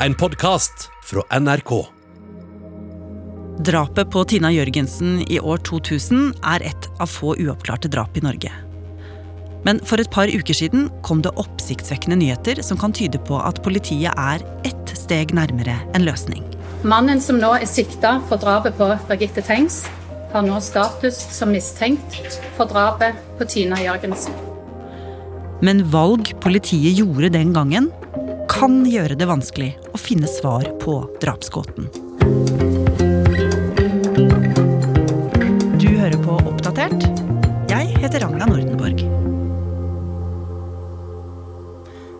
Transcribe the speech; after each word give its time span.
En 0.00 0.14
podkast 0.14 0.90
fra 1.02 1.22
NRK. 1.40 1.70
Drapet 3.64 4.10
på 4.12 4.24
Tina 4.28 4.50
Jørgensen 4.52 5.22
i 5.24 5.38
år 5.40 5.62
2000 5.64 6.34
er 6.44 6.64
et 6.68 6.88
av 7.00 7.08
få 7.08 7.32
uoppklarte 7.40 7.88
drap 7.88 8.18
i 8.20 8.22
Norge. 8.26 8.52
Men 9.64 9.80
for 9.88 9.96
et 9.96 10.12
par 10.12 10.28
uker 10.28 10.58
siden 10.58 10.90
kom 11.06 11.24
det 11.24 11.32
oppsiktsvekkende 11.40 12.20
nyheter 12.20 12.60
som 12.60 12.76
kan 12.76 12.92
tyde 12.92 13.22
på 13.24 13.40
at 13.40 13.62
politiet 13.64 14.12
er 14.12 14.44
ett 14.68 14.92
steg 15.00 15.32
nærmere 15.32 15.78
en 15.96 16.04
løsning. 16.04 16.44
Mannen 16.84 17.24
som 17.24 17.40
nå 17.40 17.54
er 17.56 17.64
sikta 17.64 18.18
for 18.28 18.36
drapet 18.42 18.76
på 18.76 18.92
Birgitte 19.08 19.48
Tengs, 19.48 19.86
har 20.34 20.44
nå 20.44 20.60
status 20.60 21.16
som 21.32 21.56
mistenkt 21.56 22.36
for 22.58 22.68
drapet 22.68 23.16
på 23.40 23.48
Tina 23.48 23.80
Jørgensen. 23.80 24.36
Men 25.64 25.86
valg 25.88 26.34
politiet 26.44 27.00
gjorde 27.00 27.32
den 27.32 27.56
gangen, 27.56 27.88
kan 28.56 28.78
gjøre 28.88 29.18
det 29.20 29.26
vanskelig 29.28 29.74
å 29.92 29.98
finne 30.00 30.28
svar 30.30 30.64
på 30.80 30.94
drapsgåten. 31.20 31.90
Du 35.76 35.88
hører 35.92 36.16
på 36.22 36.38
Oppdatert. 36.40 37.04
Jeg 37.68 37.90
heter 38.00 38.24
Ragna 38.24 38.48
Nordenborg. 38.48 39.02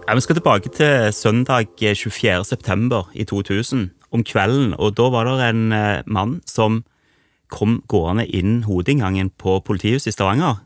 Ja, 0.05 0.13
vi 0.13 0.27
skal 0.27 0.37
tilbake 0.37 0.75
til 0.77 1.09
søndag 1.17 1.73
24. 1.81 2.45
september 2.45 3.09
i 3.17 3.25
2000, 3.25 3.89
om 4.13 4.23
kvelden. 4.23 4.75
og 4.77 4.93
Da 5.01 5.09
var 5.09 5.31
det 5.31 5.49
en 5.49 5.73
eh, 5.73 6.05
mann 6.05 6.43
som 6.45 6.83
kom 7.49 7.81
gående 7.89 8.29
inn 8.29 8.67
hovedinngangen 8.69 9.33
på 9.41 9.57
politihuset 9.65 10.13
i 10.13 10.19
Stavanger. 10.19 10.61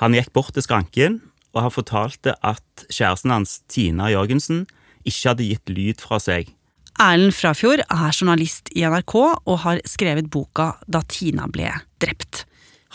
Han 0.00 0.16
gikk 0.16 0.32
bort 0.32 0.56
til 0.56 0.64
skranken, 0.64 1.20
og 1.52 1.66
han 1.66 1.76
fortalte 1.76 2.38
at 2.40 2.88
kjæresten 2.88 3.36
hans, 3.36 3.60
Tina 3.68 4.08
Jørgensen, 4.08 4.64
ikke 5.08 5.32
hadde 5.32 5.48
gitt 5.48 5.72
lyd 5.72 6.04
fra 6.04 6.20
seg. 6.22 6.52
Erlend 6.98 7.34
Frafjord 7.36 7.84
er 7.84 8.10
journalist 8.10 8.72
i 8.74 8.82
NRK 8.82 9.14
og 9.20 9.56
har 9.62 9.82
skrevet 9.86 10.30
boka 10.34 10.72
Da 10.90 11.04
Tina 11.06 11.46
ble 11.50 11.70
drept. 12.02 12.42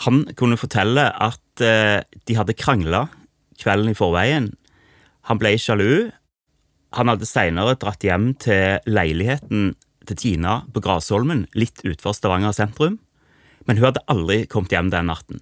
Han 0.04 0.24
kunne 0.36 0.58
fortelle 0.60 1.06
at 1.08 1.62
eh, 1.64 2.02
de 2.26 2.36
hadde 2.36 2.56
krangla 2.58 3.06
kvelden 3.60 3.92
i 3.92 3.96
forveien. 3.96 4.50
Han 5.30 5.40
ble 5.40 5.54
sjalu. 5.60 6.10
Han 6.98 7.10
hadde 7.10 7.28
seinere 7.28 7.78
dratt 7.80 8.04
hjem 8.04 8.32
til 8.42 8.82
leiligheten 8.90 9.72
til 10.04 10.20
Tina 10.20 10.60
på 10.74 10.82
Grasholmen, 10.84 11.46
litt 11.56 11.80
utenfor 11.80 12.12
Stavanger 12.16 12.52
sentrum, 12.52 12.98
men 13.64 13.78
hun 13.78 13.88
hadde 13.88 14.04
aldri 14.12 14.42
kommet 14.50 14.74
hjem 14.74 14.92
den 14.92 15.08
natten. 15.08 15.40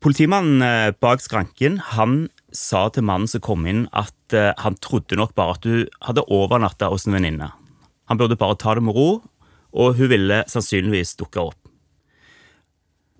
Politimannen 0.00 0.64
eh, 0.64 0.92
bak 0.96 1.20
skranken 1.20 1.76
han 1.92 2.30
sa 2.56 2.88
til 2.90 3.06
mannen 3.06 3.30
som 3.30 3.42
kom 3.44 3.66
inn, 3.68 3.86
at 3.96 4.34
eh, 4.36 4.52
han 4.58 4.78
trodde 4.82 5.18
nok 5.18 5.34
bare 5.38 5.56
at 5.56 5.66
hun 5.68 5.88
hadde 6.06 6.26
overnatta 6.32 6.90
hos 6.92 7.06
en 7.06 7.16
venninne. 7.18 7.50
Han 8.10 8.20
burde 8.20 8.38
bare 8.38 8.58
ta 8.58 8.74
det 8.74 8.84
med 8.84 8.96
ro, 8.96 9.22
og 9.70 9.98
hun 9.98 10.10
ville 10.10 10.42
sannsynligvis 10.50 11.14
dukke 11.20 11.44
opp. 11.50 11.58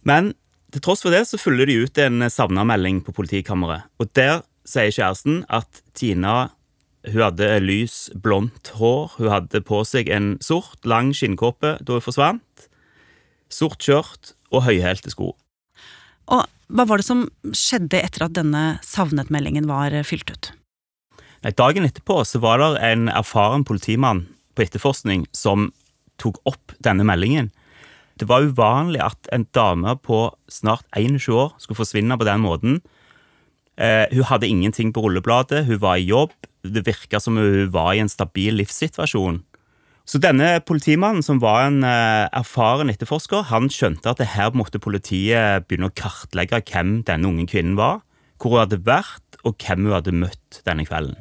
Men 0.07 0.33
til 0.75 0.83
tross 0.83 1.05
for 1.05 1.15
det 1.15 1.25
så 1.29 1.39
følger 1.39 1.69
de 1.69 1.83
ut 1.85 2.01
en 2.03 2.25
savna-melding 2.31 3.03
på 3.07 3.15
politikammeret. 3.15 3.87
Og 4.03 4.11
der 4.17 4.43
sier 4.67 4.95
kjæresten 4.95 5.45
at 5.51 5.83
Tina 5.99 6.51
hun 7.09 7.23
hadde 7.25 7.47
lys, 7.65 8.11
blondt 8.13 8.75
hår. 8.77 9.15
Hun 9.17 9.31
hadde 9.33 9.63
på 9.65 9.81
seg 9.89 10.11
en 10.13 10.35
sort, 10.45 10.83
lang 10.85 11.15
skinnkåpe 11.17 11.79
da 11.81 11.97
hun 11.97 12.05
forsvant. 12.05 12.67
Sort 13.51 13.81
skjørt 13.83 14.35
og 14.53 14.67
høyhælte 14.67 15.13
sko. 15.15 15.33
Og 16.31 16.45
hva 16.71 16.87
var 16.87 17.01
det 17.01 17.07
som 17.07 17.27
skjedde 17.51 17.99
etter 18.01 18.27
at 18.27 18.37
denne 18.37 18.65
savnet-meldingen 18.87 19.67
var 19.71 19.95
fylt 20.07 20.31
ut? 20.31 20.53
Dagen 21.57 21.87
etterpå 21.89 22.21
så 22.29 22.41
var 22.43 22.61
det 22.61 22.71
en 22.85 23.09
erfaren 23.09 23.65
politimann 23.65 24.27
på 24.55 24.67
etterforskning 24.67 25.25
som 25.33 25.71
tok 26.21 26.39
opp 26.49 26.75
denne 26.85 27.07
meldingen. 27.09 27.49
Det 28.21 28.29
var 28.29 28.45
uvanlig 28.45 29.01
at 29.01 29.31
en 29.33 29.47
dame 29.57 29.95
på 30.05 30.27
snart 30.53 30.85
21 30.93 31.31
år 31.33 31.55
skulle 31.57 31.81
forsvinne 31.81 32.19
på 32.21 32.29
den 32.29 32.43
måten. 32.45 32.81
Eh, 33.81 34.05
hun 34.13 34.29
hadde 34.29 34.51
ingenting 34.51 34.93
på 34.93 35.07
rullebladet, 35.07 35.65
hun 35.65 35.81
var 35.81 35.97
i 35.97 36.11
jobb, 36.11 36.35
det 36.61 36.85
virka 36.85 37.21
som 37.21 37.41
hun 37.41 37.71
var 37.73 37.95
i 37.95 38.03
en 38.03 38.13
stabil 38.13 38.61
livssituasjon. 38.61 39.41
Så 40.09 40.19
denne 40.19 40.59
politimannen, 40.67 41.23
som 41.23 41.39
var 41.43 41.69
en 41.69 41.85
eh, 41.87 42.27
erfaren 42.35 42.91
etterforsker, 42.91 43.47
han 43.53 43.71
skjønte 43.71 44.11
at 44.11 44.21
det 44.23 44.33
her 44.35 44.55
måtte 44.57 44.83
politiet 44.83 45.69
begynne 45.69 45.91
å 45.91 45.97
kartlegge 45.97 46.63
hvem 46.71 47.01
denne 47.07 47.31
unge 47.31 47.47
kvinnen 47.51 47.79
var, 47.79 48.01
hvor 48.41 48.57
hun 48.57 48.65
hadde 48.65 48.81
vært, 48.87 49.27
og 49.45 49.57
hvem 49.61 49.87
hun 49.87 49.97
hadde 49.99 50.17
møtt 50.17 50.63
denne 50.67 50.87
kvelden. 50.89 51.19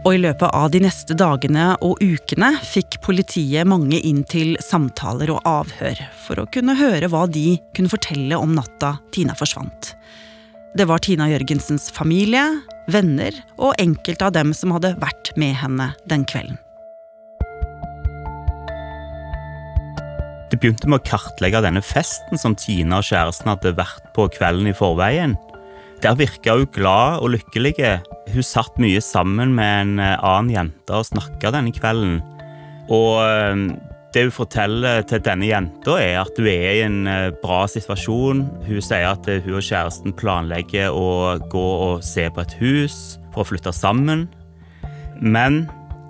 Og 0.00 0.14
i 0.16 0.20
løpet 0.22 0.48
av 0.56 0.70
de 0.72 0.80
neste 0.80 1.12
dagene 1.12 1.74
og 1.84 2.00
ukene 2.00 2.54
fikk 2.64 3.02
politiet 3.04 3.68
mange 3.68 3.98
inn 4.00 4.22
til 4.24 4.54
samtaler 4.64 5.28
og 5.34 5.44
avhør 5.44 6.00
for 6.24 6.40
å 6.40 6.48
kunne 6.54 6.78
høre 6.78 7.10
hva 7.12 7.26
de 7.28 7.58
kunne 7.76 7.92
fortelle 7.92 8.38
om 8.40 8.54
natta 8.56 8.94
Tina 9.12 9.36
forsvant. 9.36 9.92
Det 10.70 10.84
var 10.86 11.00
Tina 11.02 11.26
Jørgensens 11.26 11.88
familie, 11.90 12.44
venner 12.94 13.34
og 13.58 13.72
enkelte 13.82 14.28
av 14.28 14.36
dem 14.36 14.52
som 14.54 14.70
hadde 14.70 14.92
vært 15.02 15.32
med 15.40 15.56
henne 15.58 15.88
den 16.06 16.22
kvelden. 16.30 16.60
Det 20.50 20.58
begynte 20.62 20.86
med 20.86 21.00
å 21.00 21.06
kartlegge 21.06 21.62
denne 21.66 21.82
festen 21.82 22.38
som 22.38 22.54
Tina 22.58 23.00
og 23.00 23.08
kjæresten 23.08 23.50
hadde 23.50 23.74
vært 23.78 24.06
på 24.14 24.28
kvelden 24.36 24.70
i 24.70 24.76
forveien. 24.76 25.34
Der 26.06 26.14
virka 26.18 26.54
hun 26.54 26.70
glad 26.74 27.18
og 27.18 27.34
lykkelig. 27.34 27.74
Hun 28.30 28.46
satt 28.46 28.78
mye 28.78 29.02
sammen 29.02 29.56
med 29.58 29.74
en 29.82 29.98
eh, 29.98 30.16
annen 30.22 30.54
jente 30.54 30.96
og 30.96 31.08
snakka 31.10 31.50
denne 31.54 31.74
kvelden. 31.74 32.20
Og 32.94 33.18
eh, 33.26 33.66
det 34.14 34.24
hun 34.26 34.34
forteller 34.34 35.04
til 35.06 35.22
denne 35.22 35.46
jenta, 35.46 35.94
er 36.02 36.20
at 36.24 36.38
hun 36.38 36.48
er 36.50 36.72
i 36.74 36.84
en 36.84 37.06
eh, 37.10 37.30
bra 37.42 37.62
situasjon. 37.70 38.42
Hun 38.66 38.82
sier 38.82 39.12
at 39.12 39.28
hun 39.30 39.58
og 39.58 39.66
kjæresten 39.66 40.14
planlegger 40.18 40.90
å 40.90 41.38
gå 41.52 41.66
og 41.90 42.04
se 42.06 42.26
på 42.26 42.42
et 42.42 42.56
hus 42.58 42.96
for 43.30 43.44
å 43.44 43.50
flytte 43.52 43.72
sammen. 43.76 44.26
Men 45.20 45.66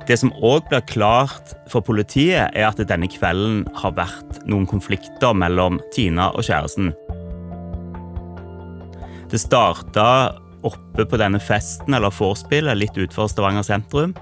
det 0.09 0.17
som 0.23 0.33
òg 0.41 0.65
blir 0.71 0.85
klart 0.89 1.53
for 1.71 1.85
politiet, 1.85 2.49
er 2.57 2.71
at 2.71 2.81
denne 2.89 3.09
kvelden 3.11 3.67
har 3.83 3.93
vært 3.99 4.41
noen 4.49 4.67
konflikter 4.71 5.37
mellom 5.37 5.79
Tina 5.95 6.31
og 6.33 6.47
kjæresten. 6.49 6.95
Det 9.31 9.39
starta 9.39 10.07
oppe 10.67 11.05
på 11.07 11.21
denne 11.21 11.41
festen 11.41 11.95
eller 11.95 12.13
vorspielet 12.15 12.81
litt 12.81 12.97
utenfor 12.97 13.29
Stavanger 13.31 13.67
sentrum. 13.67 14.17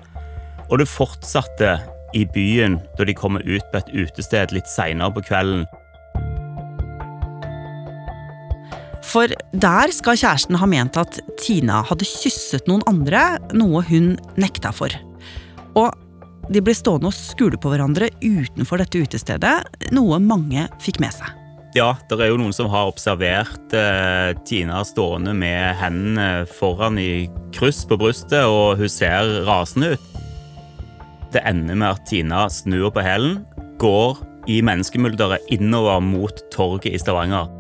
Og 0.69 0.83
det 0.83 0.91
fortsatte 0.91 1.79
i 2.17 2.25
byen 2.35 2.79
da 2.99 3.07
de 3.09 3.17
kommer 3.17 3.45
ut 3.45 3.65
på 3.73 3.81
et 3.81 3.93
utested 3.93 4.55
litt 4.57 4.71
seinere 4.71 5.13
på 5.17 5.25
kvelden. 5.29 5.67
For 9.09 9.31
der 9.57 9.93
skal 9.95 10.19
kjæresten 10.21 10.59
ha 10.61 10.69
ment 10.69 10.99
at 11.01 11.21
Tina 11.41 11.81
hadde 11.89 12.07
kysset 12.09 12.69
noen 12.69 12.85
andre, 12.91 13.39
noe 13.57 13.81
hun 13.89 14.17
nekta 14.41 14.73
for. 14.75 14.93
Og 15.79 15.95
de 16.53 16.63
ble 16.65 16.75
stående 16.77 17.11
og 17.11 17.17
skule 17.17 17.61
på 17.61 17.73
hverandre 17.73 18.11
utenfor 18.25 18.81
dette 18.81 19.01
utestedet, 19.05 19.57
noe 19.93 20.21
mange 20.21 20.67
fikk 20.85 21.01
med 21.05 21.13
seg. 21.17 21.35
Ja, 21.77 21.93
det 22.09 22.17
er 22.17 22.31
jo 22.31 22.39
noen 22.41 22.55
som 22.57 22.71
har 22.73 22.89
observert 22.89 23.75
eh, 23.77 24.33
Tina 24.49 24.81
stående 24.89 25.35
med 25.37 25.77
hendene 25.79 26.47
foran 26.59 26.97
i 27.01 27.29
kryss 27.55 27.85
på 27.89 27.99
brystet, 28.01 28.41
og 28.49 28.81
hun 28.81 28.93
ser 28.93 29.45
rasende 29.49 29.95
ut. 29.97 30.18
Det 31.33 31.43
ender 31.45 31.77
med 31.77 31.93
at 31.93 32.07
Tina 32.09 32.47
snur 32.53 32.91
på 32.95 33.05
hælen, 33.05 33.43
går 33.79 34.19
i 34.49 34.63
menneskemulderet 34.65 35.45
innover 35.53 36.01
mot 36.01 36.41
torget 36.55 36.89
i 36.95 36.99
Stavanger. 36.99 37.51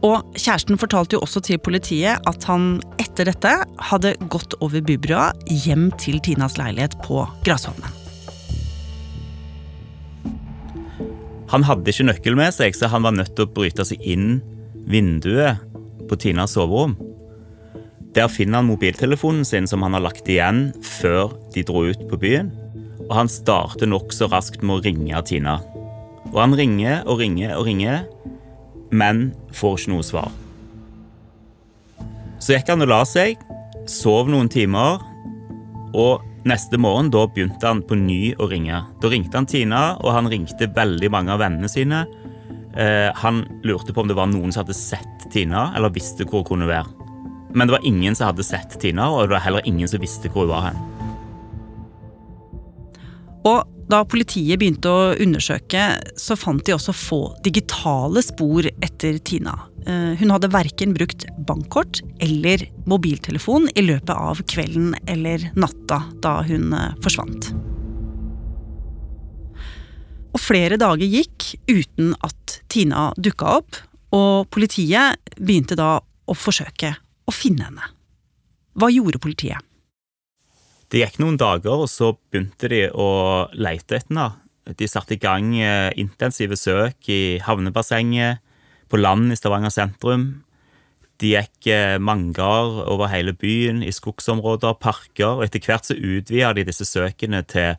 Og 0.00 0.24
kjæresten 0.32 0.80
fortalte 0.80 1.18
jo 1.18 1.22
også 1.26 1.42
til 1.44 1.60
politiet 1.60 2.24
at 2.26 2.44
han 2.48 2.80
etter 3.00 3.28
dette 3.28 3.52
hadde 3.90 4.14
gått 4.32 4.56
over 4.64 4.80
bybrua 4.82 5.30
hjem 5.46 5.90
til 6.00 6.18
Tinas 6.24 6.56
leilighet 6.58 6.96
på 7.04 7.26
Grasholmen. 7.44 7.98
Han 11.50 11.66
hadde 11.66 11.90
ikke 11.90 12.06
nøkkel 12.06 12.38
med 12.38 12.54
seg, 12.54 12.76
så 12.78 12.88
han 12.90 13.04
var 13.04 13.14
nødt 13.16 13.34
til 13.36 13.46
å 13.46 13.52
bryte 13.52 13.84
seg 13.86 14.02
inn 14.06 14.38
vinduet 14.90 15.60
på 16.08 16.18
Tinas 16.18 16.54
soverom. 16.56 16.96
Der 18.16 18.30
finner 18.32 18.60
han 18.60 18.70
mobiltelefonen 18.70 19.44
sin 19.46 19.68
som 19.70 19.84
han 19.86 19.94
har 19.94 20.04
lagt 20.04 20.28
igjen 20.28 20.70
før 20.82 21.36
de 21.54 21.62
dro 21.66 21.84
ut 21.86 22.02
på 22.10 22.18
byen. 22.20 22.50
Og 23.08 23.14
han 23.16 23.30
starter 23.30 23.90
nokså 23.90 24.30
raskt 24.30 24.64
med 24.64 24.78
å 24.78 24.84
ringe 24.84 25.22
Tina. 25.26 25.58
Og 26.30 26.40
han 26.42 26.56
ringer 26.58 27.04
og 27.06 27.22
ringer 27.22 27.54
og 27.56 27.66
ringer, 27.66 28.02
men 28.90 29.30
får 29.54 29.78
ikke 29.78 29.94
noe 29.94 30.06
svar. 30.06 30.32
Så 32.40 32.54
gikk 32.56 32.72
han 32.72 32.82
og 32.82 32.90
la 32.90 33.04
seg, 33.06 33.38
sov 33.90 34.30
noen 34.30 34.50
timer, 34.50 35.02
og 35.94 36.26
Neste 36.48 36.78
morgen 36.80 37.10
da 37.12 37.26
begynte 37.28 37.68
han 37.68 37.82
på 37.84 37.98
ny 38.00 38.32
å 38.40 38.46
ringe. 38.48 38.78
Da 39.02 39.10
ringte 39.12 39.36
han 39.36 39.48
Tina, 39.48 39.82
og 40.00 40.14
han 40.16 40.30
ringte 40.32 40.70
veldig 40.72 41.10
mange 41.12 41.34
av 41.34 41.42
vennene 41.42 41.68
sine. 41.68 42.06
Eh, 42.72 43.10
han 43.12 43.42
lurte 43.66 43.92
på 43.92 44.00
om 44.00 44.08
det 44.08 44.16
var 44.16 44.30
noen 44.30 44.48
som 44.48 44.62
hadde 44.62 44.78
sett 44.78 45.26
Tina, 45.34 45.68
eller 45.76 45.92
visste 45.92 46.24
hvor 46.24 46.40
hun 46.40 46.48
kunne 46.54 46.70
være. 46.70 46.99
Men 47.54 47.66
det 47.66 47.72
var 47.76 47.86
ingen 47.86 48.16
som 48.16 48.30
hadde 48.30 48.46
sett 48.46 48.78
Tina, 48.80 49.10
og 49.10 49.26
det 49.26 49.34
var 49.36 49.44
heller 49.46 49.66
ingen 49.68 49.88
som 49.90 50.02
visste 50.02 50.30
hvor 50.30 50.46
hun 50.46 50.54
var 50.54 50.70
hen. 50.70 50.80
Og 53.48 53.64
da 53.90 54.04
politiet 54.06 54.60
begynte 54.60 54.90
å 54.90 55.14
undersøke, 55.18 55.82
så 56.18 56.36
fant 56.38 56.62
de 56.66 56.76
også 56.76 56.94
få 56.94 57.20
digitale 57.42 58.22
spor 58.22 58.68
etter 58.84 59.18
Tina. 59.26 59.56
Eh, 59.86 60.12
hun 60.20 60.30
hadde 60.30 60.52
verken 60.52 60.94
brukt 60.94 61.24
bankkort 61.48 62.02
eller 62.22 62.66
mobiltelefon 62.90 63.66
i 63.74 63.86
løpet 63.86 64.12
av 64.14 64.42
kvelden 64.50 64.92
eller 65.10 65.48
natta 65.58 66.04
da 66.22 66.36
hun 66.46 66.74
eh, 66.76 66.94
forsvant. 67.02 67.50
Og 70.30 70.38
flere 70.38 70.78
dager 70.78 71.10
gikk 71.10 71.54
uten 71.66 72.12
at 72.22 72.60
Tina 72.70 73.10
dukka 73.18 73.56
opp, 73.58 73.80
og 74.14 74.46
politiet 74.54 75.18
begynte 75.38 75.78
da 75.78 75.96
å 76.00 76.36
forsøke 76.36 76.94
å 77.30 77.34
finne 77.34 77.68
henne. 77.68 77.90
Hva 78.78 78.90
gjorde 78.92 79.22
politiet? 79.22 79.62
Det 80.90 81.04
gikk 81.04 81.20
noen 81.22 81.38
dager, 81.38 81.84
og 81.84 81.90
så 81.90 82.12
begynte 82.30 82.70
de 82.70 82.84
å 82.90 83.10
lete 83.54 84.00
etter 84.00 84.10
henne. 84.10 84.28
De 84.76 84.86
satte 84.90 85.16
i 85.16 85.22
gang 85.22 85.54
eh, 85.58 85.90
intensive 85.98 86.58
søk 86.58 87.08
i 87.10 87.40
havnebassenget, 87.42 88.42
på 88.90 88.98
land 88.98 89.30
i 89.30 89.36
Stavanger 89.38 89.70
sentrum. 89.70 90.42
De 91.22 91.34
gikk 91.36 91.68
manger 92.02 92.80
over 92.90 93.10
hele 93.12 93.36
byen, 93.38 93.84
i 93.86 93.92
skogsområder, 93.94 94.74
parker, 94.82 95.36
og 95.36 95.44
etter 95.46 95.62
hvert 95.62 95.86
så 95.86 95.94
utvida 95.94 96.50
de 96.56 96.64
disse 96.66 96.86
søkene 96.88 97.44
til 97.46 97.76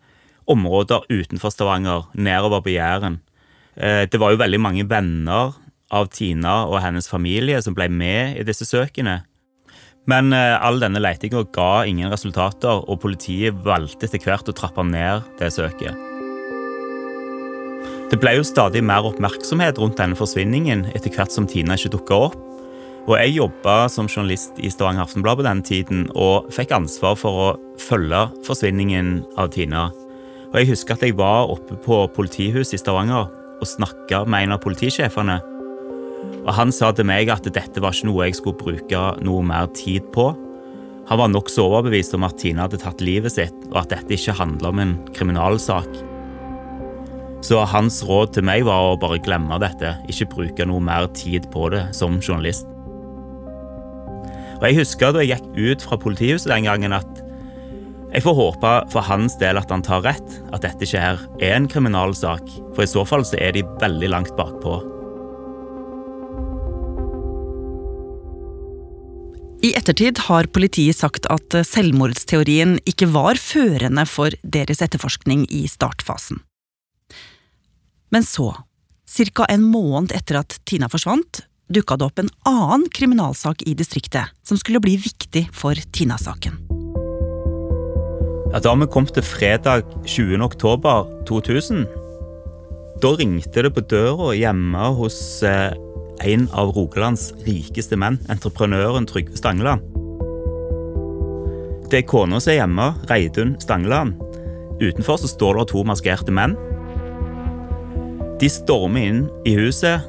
områder 0.52 1.04
utenfor 1.10 1.52
Stavanger, 1.54 2.08
nedover 2.14 2.64
på 2.64 2.76
Jæren. 2.76 3.20
Eh, 3.76 4.08
det 4.12 4.20
var 4.20 4.32
jo 4.32 4.42
veldig 4.42 4.60
mange 4.60 4.88
venner 4.90 5.56
av 5.92 6.10
Tina 6.12 6.66
og 6.68 6.82
hennes 6.84 7.08
familie 7.10 7.62
som 7.64 7.76
ble 7.76 7.88
med 7.92 8.40
i 8.40 8.46
disse 8.48 8.68
søkene. 8.68 9.22
Men 10.12 10.34
eh, 10.36 10.58
all 10.60 10.82
denne 10.82 11.00
letinga 11.00 11.46
ga 11.56 11.86
ingen 11.88 12.12
resultater, 12.12 12.84
og 12.84 13.02
politiet 13.04 13.56
valgte 13.66 14.10
etter 14.10 14.24
hvert 14.26 14.50
å 14.52 14.56
trappe 14.58 14.84
ned 14.84 15.24
det 15.40 15.52
søket. 15.56 16.08
Det 18.12 18.20
ble 18.20 18.34
jo 18.36 18.44
stadig 18.44 18.82
mer 18.84 19.06
oppmerksomhet 19.08 19.78
rundt 19.80 20.02
denne 20.02 20.18
forsvinningen 20.20 20.90
etter 20.92 21.14
hvert 21.16 21.32
som 21.32 21.46
Tina 21.48 21.78
ikke 21.80 21.94
dukka 21.94 22.18
opp. 22.28 22.40
Og 23.08 23.16
jeg 23.16 23.38
jobba 23.38 23.76
som 23.90 24.10
journalist 24.12 24.60
i 24.62 24.70
Stavanger 24.70 25.08
Aftenblad 25.08 25.40
på 25.40 25.46
den 25.48 25.62
tiden 25.66 26.04
og 26.12 26.52
fikk 26.54 26.74
ansvar 26.76 27.16
for 27.18 27.40
å 27.46 27.48
følge 27.82 28.28
forsvinningen 28.46 29.22
av 29.42 29.54
Tina. 29.56 29.88
Og 30.52 30.60
jeg 30.60 30.74
husker 30.74 30.98
at 30.98 31.06
jeg 31.08 31.16
var 31.18 31.50
oppe 31.50 31.80
på 31.82 32.04
politihuset 32.14 32.76
i 32.76 32.82
Stavanger 32.84 33.32
og 33.32 33.70
snakka 33.70 34.26
med 34.28 34.46
en 34.46 34.58
av 34.58 34.62
politisjefene. 34.62 35.40
Og 36.42 36.54
Han 36.58 36.72
sa 36.74 36.92
til 36.96 37.08
meg 37.10 37.30
at 37.34 37.46
dette 37.46 37.84
var 37.84 37.94
ikke 37.96 38.10
noe 38.10 38.28
jeg 38.28 38.40
skulle 38.40 38.60
bruke 38.60 39.02
noe 39.22 39.46
mer 39.46 39.70
tid 39.78 40.08
på. 40.16 40.32
Han 41.10 41.20
var 41.20 41.32
nokså 41.34 41.66
overbevist 41.68 42.16
om 42.16 42.26
at 42.28 42.38
Tina 42.40 42.66
hadde 42.66 42.80
tatt 42.82 43.02
livet 43.04 43.34
sitt, 43.34 43.56
og 43.72 43.82
at 43.84 43.92
dette 43.94 44.16
ikke 44.16 44.38
handla 44.38 44.72
om 44.72 44.82
en 44.82 44.94
kriminalsak. 45.16 45.90
Så 47.42 47.64
hans 47.66 48.04
råd 48.06 48.36
til 48.36 48.46
meg 48.46 48.68
var 48.68 48.92
å 48.92 49.00
bare 49.02 49.22
glemme 49.24 49.58
dette, 49.62 49.96
ikke 50.12 50.30
bruke 50.36 50.68
noe 50.70 50.84
mer 50.84 51.10
tid 51.18 51.50
på 51.54 51.72
det 51.74 51.88
som 51.98 52.20
journalist. 52.22 52.70
Og 54.62 54.68
Jeg 54.70 54.78
husker 54.78 55.12
da 55.12 55.26
jeg 55.26 55.42
gikk 55.42 55.58
ut 55.58 55.84
fra 55.88 55.98
politihuset 55.98 56.52
den 56.54 56.70
gangen 56.70 56.94
at 56.94 57.22
jeg 58.12 58.26
får 58.26 58.36
håpe 58.38 58.72
for 58.92 59.08
hans 59.08 59.38
del 59.40 59.58
at 59.58 59.72
han 59.72 59.82
tar 59.82 60.04
rett, 60.04 60.40
at 60.52 60.66
dette 60.66 60.84
ikke 60.86 61.02
her 61.02 61.22
er 61.40 61.56
en 61.56 61.68
kriminalsak, 61.72 62.44
for 62.76 62.84
i 62.84 62.90
så 62.92 63.06
fall 63.08 63.24
så 63.26 63.40
er 63.40 63.56
de 63.56 63.64
veldig 63.82 64.10
langt 64.12 64.34
bakpå. 64.38 65.01
I 69.62 69.76
ettertid 69.78 70.18
har 70.26 70.48
politiet 70.50 70.98
sagt 70.98 71.28
at 71.30 71.54
selvmordsteorien 71.70 72.80
ikke 72.90 73.06
var 73.14 73.38
førende 73.38 74.08
for 74.10 74.34
deres 74.42 74.82
etterforskning 74.82 75.44
i 75.54 75.68
startfasen. 75.70 76.40
Men 78.10 78.26
så, 78.26 78.50
ca. 79.06 79.46
en 79.46 79.68
måned 79.70 80.16
etter 80.18 80.40
at 80.42 80.58
Tina 80.66 80.90
forsvant, 80.90 81.44
dukka 81.70 82.00
det 82.00 82.08
opp 82.10 82.24
en 82.24 82.32
annen 82.50 82.88
kriminalsak 82.90 83.62
i 83.70 83.76
distriktet 83.78 84.34
som 84.42 84.58
skulle 84.58 84.82
bli 84.82 84.98
viktig 84.98 85.46
for 85.54 85.78
Tina-saken. 85.94 86.58
Ja, 88.52 88.60
da 88.60 88.74
vi 88.76 88.90
kom 88.92 89.06
til 89.06 89.24
fredag 89.24 89.86
20. 90.10 90.42
oktober 90.42 91.06
2000, 91.30 91.86
da 93.02 93.14
ringte 93.14 93.62
det 93.62 93.76
på 93.78 93.86
døra 93.94 94.34
hjemme 94.36 94.90
hos 94.98 95.22
eh, 95.46 95.78
en 96.28 96.48
av 96.58 96.74
Rogalands 96.76 97.32
rikeste 97.46 97.98
menn, 98.00 98.20
entreprenøren 98.32 99.08
Trygve 99.10 99.40
Stangeland. 99.40 99.84
Det 101.92 102.02
er 102.02 102.08
kona 102.08 102.40
som 102.40 102.54
er 102.54 102.62
hjemme, 102.62 102.88
Reidun 103.10 103.56
Stangeland. 103.60 104.16
Utenfor 104.82 105.20
så 105.22 105.30
står 105.30 105.60
det 105.60 105.68
to 105.72 105.84
maskerte 105.86 106.34
menn. 106.34 106.56
De 108.42 108.50
stormer 108.50 109.10
inn 109.10 109.26
i 109.46 109.58
huset. 109.60 110.08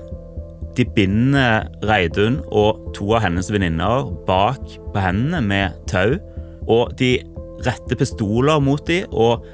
De 0.79 0.87
binder 0.97 1.67
Reidun 1.85 2.38
og 2.49 2.94
to 2.97 3.11
av 3.12 3.26
hennes 3.26 3.50
venninner 3.53 4.06
bak 4.29 4.62
på 4.94 5.03
hendene 5.03 5.43
med 5.44 5.82
tau. 5.91 6.17
Og 6.70 6.94
de 7.00 7.17
retter 7.67 7.99
pistoler 7.99 8.62
mot 8.62 8.87
dem 8.88 9.11
og 9.11 9.44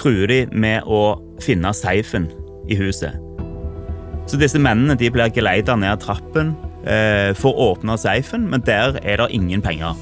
truer 0.00 0.32
dem 0.32 0.56
med 0.64 0.88
å 0.88 1.20
finne 1.44 1.70
safen 1.76 2.30
i 2.66 2.80
huset. 2.80 3.23
Så 4.26 4.40
disse 4.40 4.60
mennene 4.60 4.96
de 4.98 5.10
blir 5.12 5.32
geleida 5.34 5.76
ned 5.76 6.00
trappen 6.02 6.54
eh, 6.88 7.32
for 7.36 7.52
å 7.52 7.72
åpne 7.74 7.96
safen, 8.00 8.48
men 8.50 8.64
der 8.64 8.98
er 9.02 9.20
det 9.20 9.32
ingen 9.36 9.64
penger. 9.64 9.98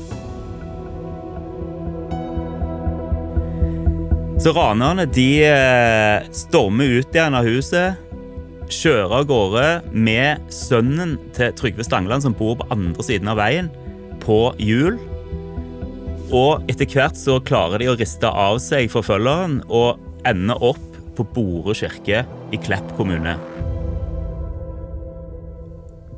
Så 4.43 4.51
ranerne 4.57 5.05
de 5.07 5.29
eh, 5.47 6.25
stormer 6.35 6.99
ut 6.99 7.15
igjen 7.15 7.37
av 7.39 7.47
huset, 7.47 7.99
kjører 8.73 9.21
av 9.21 9.29
gårde 9.29 9.67
med 9.93 10.53
sønnen 10.55 11.15
til 11.37 11.53
Trygve 11.59 11.87
Stangeland, 11.87 12.25
som 12.25 12.35
bor 12.35 12.57
på 12.59 12.67
andre 12.75 13.07
siden 13.07 13.31
av 13.31 13.39
veien, 13.43 13.71
på 14.23 14.41
hjul. 14.63 14.99
Og 16.33 16.65
etter 16.73 16.89
hvert 16.89 17.19
så 17.19 17.37
klarer 17.45 17.83
de 17.83 17.91
å 17.93 17.97
riste 17.99 18.27
av 18.27 18.59
seg 18.65 18.91
forfølgeren 18.91 19.61
og 19.69 20.01
ender 20.27 20.63
opp 20.73 21.01
på 21.15 21.27
Bore 21.35 21.77
kirke 21.77 22.25
i 22.51 22.61
Klepp 22.63 22.97
kommune. 22.97 23.37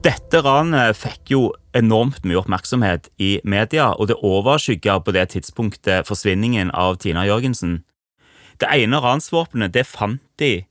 Dette 0.05 0.43
ranet 0.45 0.99
fikk 1.01 1.31
jo 1.33 1.39
enormt 1.73 2.27
mye 2.29 2.37
oppmerksomhet 2.43 3.07
i 3.17 3.39
media, 3.49 3.87
og 3.97 4.11
det 4.11 4.19
overskygga 4.21 4.99
på 5.01 5.15
det 5.17 5.31
tidspunktet 5.33 6.05
forsvinningen 6.05 6.69
av 6.77 6.99
Tina 7.01 7.23
Jørgensen. 7.25 7.79
Det 8.61 8.69
ene 8.69 9.01
ransvåpenet 9.01 9.73
det 9.73 9.87
fant 9.89 10.21
de 10.43 10.67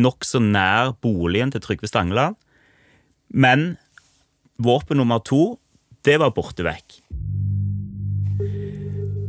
nokså 0.00 0.40
nær 0.40 0.94
boligen 1.04 1.52
til 1.52 1.60
Trygve 1.60 1.90
Stangeland, 1.90 2.38
men 3.28 3.74
våpen 4.56 5.02
nummer 5.02 5.20
to, 5.20 5.58
det 6.08 6.16
var 6.22 6.32
borte 6.32 6.64
vekk. 6.64 6.96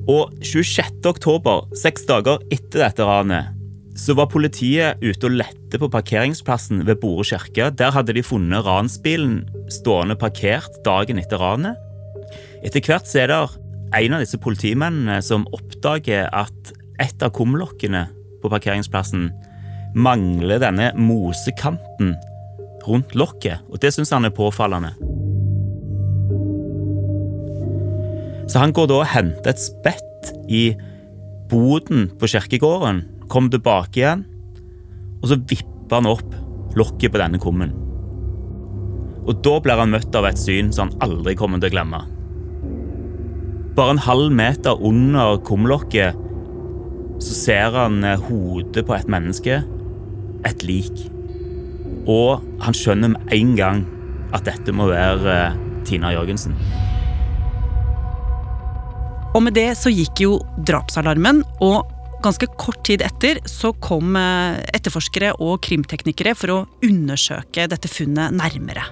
Og 0.08 0.32
26. 0.40 1.04
oktober, 1.12 1.68
seks 1.76 2.08
dager 2.08 2.40
etter 2.48 2.86
dette 2.86 3.12
ranet, 3.12 3.52
så 3.94 4.16
var 4.18 4.32
politiet 4.32 5.02
ute 5.04 5.30
og 5.30 5.36
lette 5.38 5.80
på 5.80 5.90
parkeringsplassen 5.94 6.82
ved 6.88 7.00
Bore 7.02 7.26
kirke. 7.28 7.70
Der 7.78 7.94
hadde 7.94 8.16
de 8.16 8.24
funnet 8.26 8.66
ransbilen 8.66 9.44
stående 9.72 10.18
parkert 10.20 10.82
dagen 10.86 11.22
etter 11.22 11.42
ranet. 11.42 11.78
Etter 12.66 12.82
hvert 12.82 13.10
så 13.10 13.24
er 13.24 13.30
det 13.30 13.40
en 13.94 14.18
av 14.18 14.24
disse 14.24 14.40
politimennene 14.42 15.20
som 15.22 15.46
oppdager 15.54 16.30
at 16.34 16.74
et 17.02 17.26
av 17.26 17.34
kumlokkene 17.36 18.08
på 18.42 18.50
parkeringsplassen 18.52 19.30
mangler 19.94 20.62
denne 20.64 20.90
mosekanten 20.98 22.16
rundt 22.88 23.14
lokket, 23.16 23.62
og 23.70 23.80
det 23.80 23.94
syns 23.96 24.12
han 24.12 24.26
er 24.28 24.34
påfallende. 24.34 24.96
Så 28.50 28.60
han 28.60 28.74
går 28.76 28.90
da 28.90 29.00
og 29.00 29.12
henter 29.14 29.54
et 29.54 29.62
spett 29.62 30.34
i 30.52 30.74
boden 31.50 32.10
på 32.20 32.28
kirkegården 32.34 33.04
kom 33.32 33.50
tilbake 33.52 34.02
igjen, 34.02 34.26
og 35.22 35.30
så 35.32 35.40
vippa 35.40 36.00
han 36.00 36.10
opp 36.10 36.36
lokket 36.78 37.14
på 37.14 37.22
denne 37.22 37.40
kummen. 37.42 37.74
Og 39.24 39.40
da 39.46 39.56
blir 39.64 39.80
han 39.80 39.94
møtt 39.94 40.16
av 40.20 40.28
et 40.28 40.40
syn 40.40 40.74
som 40.76 40.92
han 40.92 41.06
aldri 41.08 41.36
kommer 41.40 41.62
til 41.62 41.72
å 41.72 41.76
glemme. 41.78 42.02
Bare 43.78 43.96
en 43.96 44.04
halv 44.06 44.34
meter 44.36 44.82
under 44.86 45.40
kumlokket 45.48 46.20
så 47.24 47.36
ser 47.38 47.78
han 47.78 48.04
eh, 48.06 48.20
hodet 48.28 48.84
på 48.86 48.96
et 48.98 49.10
menneske, 49.10 49.62
et 50.46 50.66
lik. 50.68 51.06
Og 52.10 52.44
han 52.62 52.76
skjønner 52.76 53.14
med 53.14 53.36
en 53.38 53.54
gang 53.58 53.84
at 54.36 54.46
dette 54.50 54.76
må 54.76 54.90
være 54.92 55.38
eh, 55.38 55.62
Tina 55.88 56.12
Jørgensen. 56.14 56.58
Og 59.34 59.42
med 59.42 59.56
det 59.58 59.72
så 59.80 59.90
gikk 59.90 60.22
jo 60.22 60.36
drapsalarmen, 60.68 61.42
og 61.66 61.90
Ganske 62.24 62.48
kort 62.56 62.86
tid 62.88 63.04
etter 63.04 63.42
så 63.50 63.74
kom 63.84 64.16
eh, 64.16 64.62
etterforskere 64.78 65.34
og 65.44 65.60
krimteknikere 65.66 66.32
for 66.40 66.54
å 66.54 66.60
undersøke 66.86 67.68
dette 67.68 67.92
funnet 67.92 68.36
nærmere. 68.38 68.86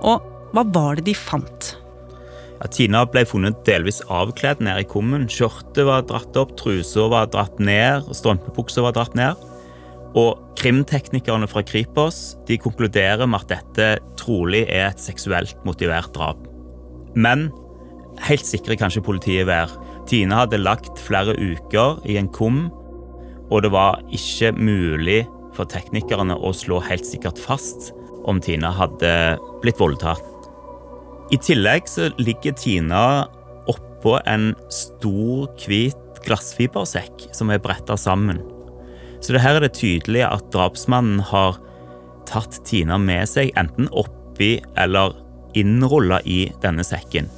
Og 0.00 0.24
hva 0.54 0.64
var 0.72 0.96
det 0.98 1.10
de 1.10 1.14
fant? 1.18 1.74
Ja, 2.60 2.68
Tina 2.72 3.04
ble 3.08 3.26
funnet 3.28 3.60
delvis 3.68 4.00
avkledd 4.08 4.64
nede 4.64 4.82
i 4.84 4.88
kummen. 4.88 5.28
Skjørtet 5.32 5.84
var 5.88 6.06
dratt 6.08 6.36
opp, 6.40 6.56
trusa 6.60 7.06
var 7.12 7.28
dratt 7.32 7.60
ned, 7.60 8.08
strømpebuksa 8.16 8.84
var 8.84 8.96
dratt 8.96 9.16
ned. 9.16 9.48
Og 10.16 10.40
krimteknikerne 10.58 11.48
fra 11.48 11.62
Kripos 11.64 12.34
de 12.48 12.58
konkluderer 12.60 13.28
med 13.28 13.44
at 13.44 13.52
dette 13.52 13.90
trolig 14.20 14.64
er 14.66 14.88
et 14.88 15.00
seksuelt 15.04 15.60
motivert 15.68 16.12
drap. 16.16 16.42
Men 17.14 17.48
helt 18.26 18.44
sikre 18.44 18.76
kan 18.76 18.92
ikke 18.92 19.08
politiet 19.12 19.48
være. 19.48 19.89
Tina 20.10 20.40
hadde 20.42 20.58
lagt 20.58 20.98
flere 20.98 21.36
uker 21.38 22.00
i 22.08 22.16
en 22.18 22.28
kum, 22.34 22.64
og 23.50 23.62
det 23.62 23.70
var 23.70 24.00
ikke 24.10 24.50
mulig 24.58 25.20
for 25.54 25.70
teknikerne 25.70 26.34
å 26.34 26.50
slå 26.54 26.80
helt 26.82 27.06
sikkert 27.06 27.38
fast 27.38 27.92
om 28.26 28.40
Tina 28.42 28.72
hadde 28.74 29.12
blitt 29.62 29.78
voldtatt. 29.78 30.26
I 31.30 31.38
tillegg 31.38 31.86
så 31.86 32.08
ligger 32.18 32.56
Tina 32.58 33.04
oppå 33.70 34.16
en 34.26 34.50
stor, 34.74 35.46
hvit 35.62 36.22
glassfibersekk 36.26 37.28
som 37.36 37.54
er 37.54 37.62
bretta 37.62 37.94
sammen. 37.94 38.42
Så 39.22 39.36
det 39.36 39.44
her 39.44 39.60
er 39.60 39.68
det 39.68 39.76
tydelig 39.78 40.24
at 40.26 40.50
drapsmannen 40.50 41.22
har 41.30 41.60
tatt 42.26 42.64
Tina 42.66 42.98
med 42.98 43.30
seg 43.30 43.54
enten 43.60 43.86
oppi 43.94 44.56
eller 44.74 45.14
innrulla 45.54 46.18
i 46.26 46.48
denne 46.64 46.82
sekken. 46.86 47.30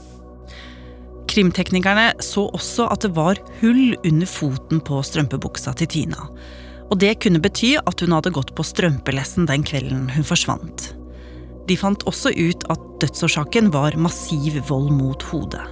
Krimteknikerne 1.33 2.11
så 2.21 2.45
også 2.53 2.91
at 2.93 3.07
det 3.07 3.15
var 3.17 3.39
hull 3.63 3.95
under 4.05 4.29
foten 4.29 4.83
på 4.85 4.99
strømpebuksa 5.07 5.73
til 5.81 5.89
Tina. 5.89 6.27
Og 6.93 6.99
det 7.01 7.15
kunne 7.25 7.41
bety 7.41 7.79
at 7.81 8.03
hun 8.05 8.13
hadde 8.13 8.35
gått 8.37 8.53
på 8.53 8.67
strømpelessen 8.67 9.49
den 9.49 9.65
kvelden 9.65 10.11
hun 10.13 10.27
forsvant. 10.29 10.91
De 11.69 11.77
fant 11.79 12.05
også 12.11 12.35
ut 12.37 12.67
at 12.73 12.83
dødsårsaken 13.01 13.71
var 13.73 13.97
massiv 13.97 14.59
vold 14.69 14.91
mot 14.93 15.25
hodet. 15.31 15.63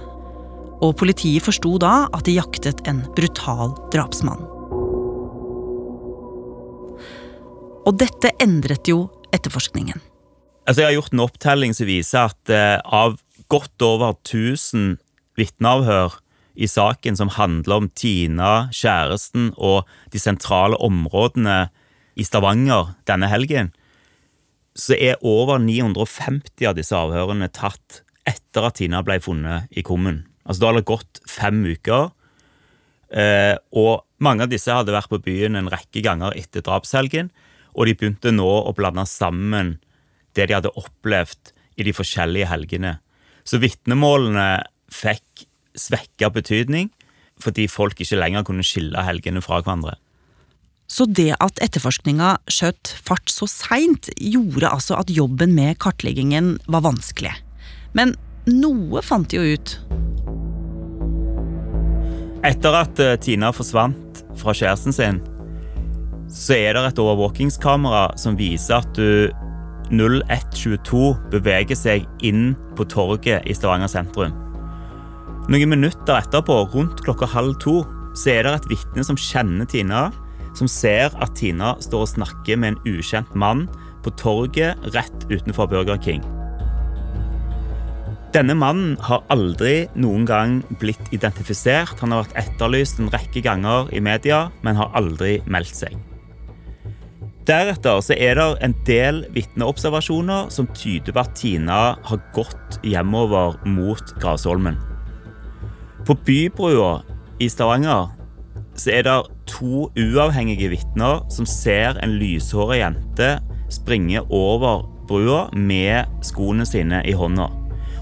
Og 0.81 0.95
politiet 0.97 1.45
forsto 1.45 1.75
da 1.81 2.07
at 2.09 2.25
de 2.25 2.39
jaktet 2.39 2.81
en 2.89 3.03
brutal 3.13 3.75
drapsmann. 3.93 4.41
Og 7.85 7.97
dette 8.01 8.33
endret 8.41 8.89
jo 8.89 9.03
etterforskningen. 9.29 10.01
Altså, 10.65 10.81
jeg 10.81 10.89
har 10.89 10.97
gjort 10.97 11.13
en 11.13 11.23
opptelling 11.25 11.77
som 11.77 11.89
viser 11.89 12.29
at 12.31 12.53
eh, 12.53 12.77
av 12.81 13.17
godt 13.51 13.85
over 13.85 14.15
1000 14.23 15.00
vitneavhør 15.39 16.17
i 16.55 16.67
saken 16.67 17.17
som 17.17 17.31
handler 17.35 17.83
om 17.83 17.89
Tina, 17.95 18.69
kjæresten 18.75 19.51
og 19.57 19.87
de 20.11 20.19
sentrale 20.19 20.77
områdene 20.83 21.69
i 22.19 22.25
Stavanger 22.27 22.95
denne 23.07 23.29
helgen, 23.31 23.71
så 24.75 24.95
er 24.95 25.21
over 25.27 25.59
950 25.59 26.67
av 26.67 26.77
disse 26.77 26.95
avhørene 26.95 27.49
tatt 27.51 28.01
etter 28.27 28.67
at 28.67 28.77
Tina 28.79 29.01
ble 29.03 29.19
funnet 29.23 29.71
i 29.71 29.83
kummen. 29.83 30.23
Altså 30.45 30.61
Da 30.61 30.69
har 30.69 30.79
det 30.79 30.89
gått 30.89 31.21
fem 31.27 31.63
uker, 31.65 32.11
eh, 33.11 33.55
og 33.71 34.03
mange 34.19 34.45
av 34.45 34.51
disse 34.51 34.71
hadde 34.71 34.93
vært 34.93 35.11
på 35.11 35.21
byen 35.23 35.57
en 35.57 35.71
rekke 35.71 36.03
ganger 36.03 36.35
etter 36.37 36.63
drapshelgen. 36.65 37.31
Og 37.73 37.87
de 37.87 37.95
begynte 37.95 38.33
nå 38.35 38.47
å 38.47 38.73
blande 38.75 39.05
sammen 39.07 39.79
det 40.35 40.47
de 40.47 40.57
hadde 40.57 40.75
opplevd 40.75 41.53
i 41.79 41.87
de 41.87 41.93
forskjellige 41.95 42.49
helgene. 42.51 42.99
Så 43.47 43.61
vitnemålene 43.63 44.63
fikk 44.91 45.45
svekka 45.77 46.31
betydning 46.33 46.91
fordi 47.41 47.65
folk 47.71 47.97
ikke 48.03 48.19
lenger 48.19 48.45
kunne 48.45 48.65
skille 48.65 49.01
helgene 49.01 49.41
fra 49.41 49.61
hverandre. 49.61 49.95
Så 50.91 51.07
det 51.07 51.31
at 51.39 51.61
etterforskninga 51.63 52.35
skjøt 52.51 52.91
fart 53.01 53.31
så 53.31 53.47
seint, 53.47 54.09
gjorde 54.19 54.67
altså 54.67 54.97
at 54.99 55.09
jobben 55.13 55.55
med 55.55 55.79
kartleggingen 55.81 56.57
var 56.67 56.83
vanskelig. 56.83 57.31
Men 57.97 58.13
noe 58.49 59.01
fant 59.05 59.31
de 59.31 59.39
jo 59.39 59.55
ut. 59.55 59.75
Etter 62.45 62.75
at 62.75 62.99
eh, 62.99 63.15
Tina 63.21 63.53
forsvant 63.55 64.23
fra 64.37 64.53
kjæresten 64.57 64.95
sin, 64.95 65.21
så 66.31 66.57
er 66.57 66.75
det 66.75 66.83
et 66.89 67.01
overvåkingskamera 67.01 68.11
som 68.19 68.37
viser 68.39 68.81
at 68.81 68.91
du 68.97 69.31
0122 69.91 71.15
beveger 71.31 71.77
seg 71.77 72.07
inn 72.23 72.53
på 72.77 72.87
torget 72.91 73.47
i 73.47 73.55
Stavanger 73.55 73.91
sentrum. 73.91 74.35
Noen 75.49 75.71
minutter 75.73 76.19
etterpå, 76.19 76.59
rundt 76.73 77.01
klokka 77.01 77.25
halv 77.25 77.55
to, 77.63 77.81
så 78.13 78.35
er 78.35 78.45
det 78.45 78.51
et 78.59 78.67
vitne 78.75 79.05
som 79.07 79.17
kjenner 79.17 79.65
Tina, 79.65 80.09
som 80.57 80.67
ser 80.69 81.15
at 81.23 81.33
Tina 81.39 81.73
står 81.81 82.05
og 82.05 82.11
snakker 82.11 82.59
med 82.59 82.75
en 82.75 82.97
ukjent 82.97 83.31
mann 83.33 83.65
på 84.05 84.13
torget 84.19 84.77
rett 84.93 85.25
utenfor 85.31 85.69
Burger 85.71 85.97
King. 86.03 86.21
Denne 88.31 88.53
mannen 88.55 88.93
har 89.03 89.25
aldri 89.33 89.89
noen 89.99 90.23
gang 90.29 90.61
blitt 90.79 91.09
identifisert. 91.11 91.97
Han 91.99 92.13
har 92.13 92.23
vært 92.23 92.37
etterlyst 92.45 93.01
en 93.01 93.11
rekke 93.11 93.43
ganger 93.43 93.89
i 93.91 93.99
media, 93.99 94.45
men 94.63 94.79
har 94.79 94.93
aldri 94.95 95.39
meldt 95.51 95.81
seg. 95.81 95.97
Deretter 97.49 97.99
så 98.05 98.15
er 98.15 98.37
det 98.37 98.45
en 98.63 98.77
del 98.87 99.25
vitneobservasjoner 99.35 100.47
som 100.53 100.69
tyder 100.77 101.11
på 101.11 101.25
at 101.25 101.35
Tina 101.35 101.81
har 102.07 102.23
gått 102.37 102.79
hjemover 102.87 103.57
mot 103.67 104.15
Grasholmen. 104.21 104.79
På 106.05 106.15
Bybrua 106.25 107.01
i 107.39 107.49
Stavanger 107.49 108.09
så 108.75 108.89
er 108.95 109.05
det 109.05 109.15
to 109.51 109.89
uavhengige 109.99 110.71
vitner 110.71 111.21
som 111.29 111.45
ser 111.45 111.99
en 112.01 112.15
lyshåra 112.17 112.79
jente 112.79 113.35
springe 113.71 114.23
over 114.33 114.85
brua 115.07 115.43
med 115.53 116.09
skoene 116.25 116.65
sine 116.65 117.03
i 117.05 117.13
hånda. 117.13 117.49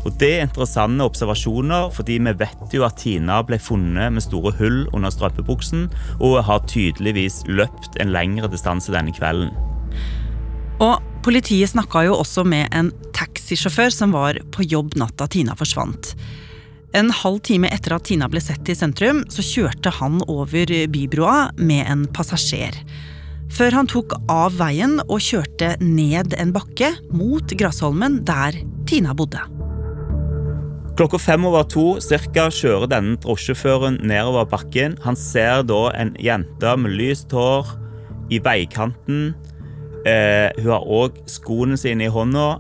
Og 0.06 0.15
Det 0.20 0.29
er 0.38 0.46
interessante 0.46 1.03
observasjoner, 1.03 1.89
fordi 1.91 2.22
vi 2.24 2.34
vet 2.39 2.74
jo 2.74 2.86
at 2.88 3.01
Tina 3.01 3.41
ble 3.44 3.60
funnet 3.60 4.13
med 4.15 4.24
store 4.24 4.53
hull 4.56 4.88
under 4.94 5.12
strømpebuksen, 5.12 5.89
og 6.24 6.44
har 6.48 6.63
tydeligvis 6.72 7.44
løpt 7.48 8.00
en 8.00 8.13
lengre 8.15 8.48
distanse 8.48 8.94
denne 8.96 9.12
kvelden. 9.12 9.51
Og 10.79 11.03
Politiet 11.20 11.68
snakka 11.74 12.06
jo 12.08 12.13
også 12.15 12.46
med 12.48 12.72
en 12.72 12.94
taxisjåfør 13.12 13.91
som 13.91 14.13
var 14.15 14.38
på 14.56 14.63
jobb 14.63 14.96
natta 14.96 15.27
Tina 15.27 15.51
forsvant. 15.60 16.13
En 16.98 17.12
halv 17.13 17.43
time 17.46 17.69
etter 17.69 17.93
at 17.93 18.08
Tina 18.10 18.25
ble 18.31 18.41
sett 18.41 18.69
i 18.72 18.75
sentrum, 18.77 19.22
så 19.29 19.46
kjørte 19.46 19.91
han 20.00 20.24
over 20.25 20.72
bybroa 20.89 21.51
med 21.62 21.86
en 21.86 22.08
passasjer. 22.10 22.74
Før 23.53 23.77
han 23.77 23.89
tok 23.89 24.15
av 24.29 24.58
veien 24.58 24.98
og 25.05 25.22
kjørte 25.22 25.75
ned 25.81 26.34
en 26.38 26.53
bakke 26.53 26.91
mot 27.13 27.53
Grasholmen, 27.58 28.24
der 28.25 28.58
Tina 28.89 29.13
bodde. 29.17 29.41
Klokka 30.98 31.19
fem 31.22 31.46
over 31.48 31.63
to 31.69 31.86
cirka, 32.03 32.50
kjører 32.51 32.89
denne 32.91 33.15
drosjesjåføren 33.24 34.01
nedover 34.10 34.50
bakken. 34.50 34.98
Han 35.05 35.15
ser 35.17 35.62
da 35.69 35.93
en 35.96 36.15
jente 36.19 36.74
med 36.75 36.98
lyst 36.98 37.31
hår 37.31 37.69
i 38.34 38.41
veikanten. 38.43 39.29
Eh, 40.10 40.50
hun 40.58 40.74
har 40.74 40.89
òg 40.89 41.22
skoene 41.29 41.77
sine 41.79 42.10
i 42.10 42.12
hånda. 42.12 42.58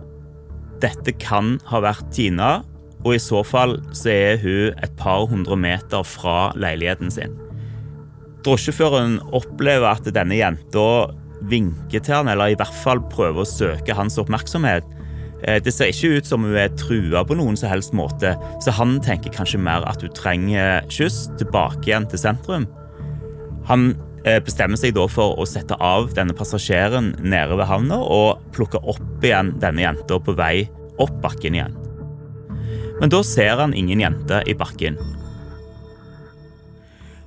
Dette 0.79 1.11
kan 1.19 1.57
ha 1.67 1.81
vært 1.83 2.13
Tina, 2.15 2.61
og 3.05 3.15
i 3.15 3.21
så 3.21 3.43
fall 3.47 3.77
så 3.95 4.11
er 4.11 4.41
hun 4.41 4.75
et 4.75 4.95
par 4.99 5.27
hundre 5.31 5.55
meter 5.59 6.03
fra 6.07 6.51
leiligheten 6.59 7.11
sin. 7.13 7.35
Drosjeføreren 8.45 9.19
opplever 9.35 9.89
at 9.91 10.07
denne 10.15 10.37
jenta 10.39 11.09
vinker 11.49 12.03
til 12.03 12.17
han, 12.17 12.31
eller 12.31 12.51
i 12.51 12.57
hvert 12.59 12.75
fall 12.83 13.01
prøver 13.11 13.43
å 13.43 13.47
søke 13.47 13.95
hans 13.95 14.19
oppmerksomhet. 14.19 14.87
Eh, 15.43 15.59
det 15.63 15.73
ser 15.75 15.91
ikke 15.91 16.19
ut 16.19 16.27
som 16.27 16.43
hun 16.43 16.57
er 16.59 16.73
trua 16.79 17.23
på 17.27 17.37
noen 17.39 17.57
som 17.59 17.71
helst 17.71 17.95
måte, 17.95 18.35
så 18.63 18.75
han 18.75 18.97
tenker 19.03 19.33
kanskje 19.35 19.61
mer 19.63 19.87
at 19.87 20.03
hun 20.03 20.13
trenger 20.15 20.87
kyss 20.91 21.27
tilbake 21.39 21.87
igjen 21.87 22.07
til 22.11 22.21
sentrum. 22.21 22.67
Han 23.69 23.93
eh, 24.25 24.39
bestemmer 24.43 24.79
seg 24.79 24.95
da 24.97 25.07
for 25.11 25.39
å 25.39 25.47
sette 25.47 25.77
av 25.83 26.11
denne 26.17 26.35
passasjeren 26.35 27.13
nede 27.23 27.59
ved 27.59 27.69
havna 27.69 27.99
og 28.03 28.43
plukke 28.55 28.81
opp 28.83 29.23
igjen 29.23 29.55
denne 29.63 29.87
jenta 29.87 30.19
på 30.19 30.35
vei 30.39 30.67
opp 30.99 31.15
bakken 31.23 31.55
igjen. 31.55 31.77
Men 32.99 33.11
da 33.13 33.23
ser 33.23 33.55
han 33.61 33.73
ingen 33.77 34.03
jente 34.03 34.41
i 34.47 34.55
bakken. 34.57 34.99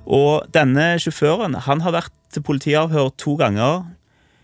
Og 0.03 0.45
denne 0.53 0.93
sjåføren 1.01 1.57
han 1.65 1.81
har 1.81 1.95
vært 1.95 2.15
til 2.33 2.43
politiavhør 2.45 3.13
to 3.17 3.37
ganger 3.39 3.83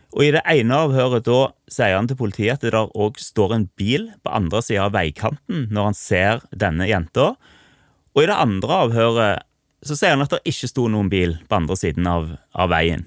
og 0.10 0.26
I 0.26 0.32
det 0.34 0.42
ene 0.50 0.78
avhøret 0.88 1.26
da 1.28 1.52
sier 1.70 1.94
han 1.94 2.08
til 2.10 2.18
politiet 2.18 2.58
at 2.58 2.64
det 2.66 2.74
der 2.74 2.90
òg 2.98 3.20
står 3.22 3.54
en 3.54 3.68
bil 3.78 4.08
på 4.26 4.34
andre 4.34 4.62
sida 4.66 4.88
av 4.88 4.96
veikanten 4.96 5.68
når 5.70 5.92
han 5.92 5.98
ser 5.98 6.42
denne 6.50 6.88
jenta. 6.90 7.36
Og 8.18 8.24
i 8.24 8.30
det 8.30 8.40
andre 8.42 8.80
avhøret 8.88 9.46
så 9.86 9.96
sier 9.96 10.16
han 10.16 10.26
at 10.26 10.34
det 10.34 10.42
ikke 10.50 10.72
sto 10.72 10.88
noen 10.90 11.12
bil 11.12 11.38
på 11.46 11.60
andre 11.60 11.78
siden 11.80 12.10
av, 12.10 12.26
av 12.58 12.74
veien. 12.74 13.06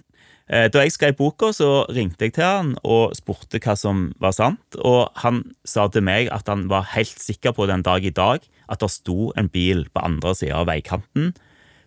Eh, 0.52 0.66
da 0.68 0.82
jeg 0.84 0.92
skrev 0.92 1.14
boka, 1.16 1.48
så 1.56 1.86
ringte 1.88 2.26
jeg 2.26 2.34
til 2.36 2.44
han 2.44 2.74
og 2.84 3.14
spurte 3.16 3.60
hva 3.62 3.72
som 3.78 4.10
var 4.20 4.34
sant. 4.36 4.76
Og 4.76 5.08
han 5.22 5.40
sa 5.64 5.86
til 5.88 6.04
meg 6.04 6.28
at 6.34 6.50
han 6.50 6.66
var 6.68 6.90
helt 6.92 7.16
sikker 7.22 7.56
på 7.56 7.68
den 7.70 7.84
dag 7.86 8.04
i 8.04 8.12
dag 8.12 8.44
at 8.68 8.84
det 8.84 8.90
sto 8.92 9.32
en 9.36 9.48
bil 9.52 9.86
på 9.92 10.04
andre 10.04 10.34
sida 10.36 10.60
av 10.60 10.68
veikanten. 10.68 11.32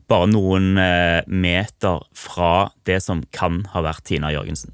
Bare 0.09 0.31
noen 0.31 0.79
eh, 0.81 1.21
meter 1.29 2.01
fra 2.17 2.71
det 2.89 2.99
som 3.05 3.21
kan 3.33 3.63
ha 3.73 3.85
vært 3.85 4.05
Tina 4.09 4.33
Jørgensen. 4.33 4.73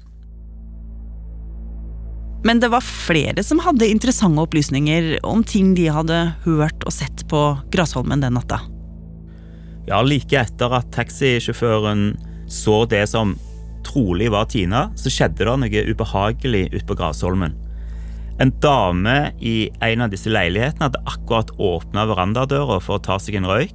Men 2.42 2.58
det 2.58 2.72
var 2.72 2.82
flere 2.82 3.44
som 3.46 3.60
hadde 3.62 3.86
interessante 3.86 4.42
opplysninger 4.42 5.20
om 5.22 5.44
ting 5.46 5.76
de 5.78 5.86
hadde 5.94 6.18
hørt 6.48 6.88
og 6.88 6.96
sett 6.96 7.22
på 7.30 7.44
Grasholmen 7.70 8.24
den 8.24 8.34
natta. 8.40 8.58
Ja, 9.86 10.00
like 10.02 10.40
etter 10.40 10.80
at 10.80 10.90
taxisjåføren 10.94 12.14
så 12.50 12.82
det 12.90 13.04
som 13.12 13.36
trolig 13.86 14.30
var 14.32 14.48
Tina, 14.50 14.86
så 14.98 15.12
skjedde 15.12 15.44
det 15.44 15.58
noe 15.62 15.84
ubehagelig 15.92 16.68
ute 16.72 16.86
på 16.88 16.96
Grasholmen. 16.98 17.54
En 18.40 18.52
dame 18.64 19.32
i 19.44 19.70
en 19.84 20.04
av 20.04 20.12
disse 20.12 20.30
leilighetene 20.32 20.88
hadde 20.88 21.02
akkurat 21.06 21.52
åpna 21.62 22.06
verandadøra 22.10 22.78
for 22.82 22.96
å 22.96 23.04
ta 23.04 23.18
seg 23.22 23.36
en 23.38 23.48
røyk. 23.50 23.74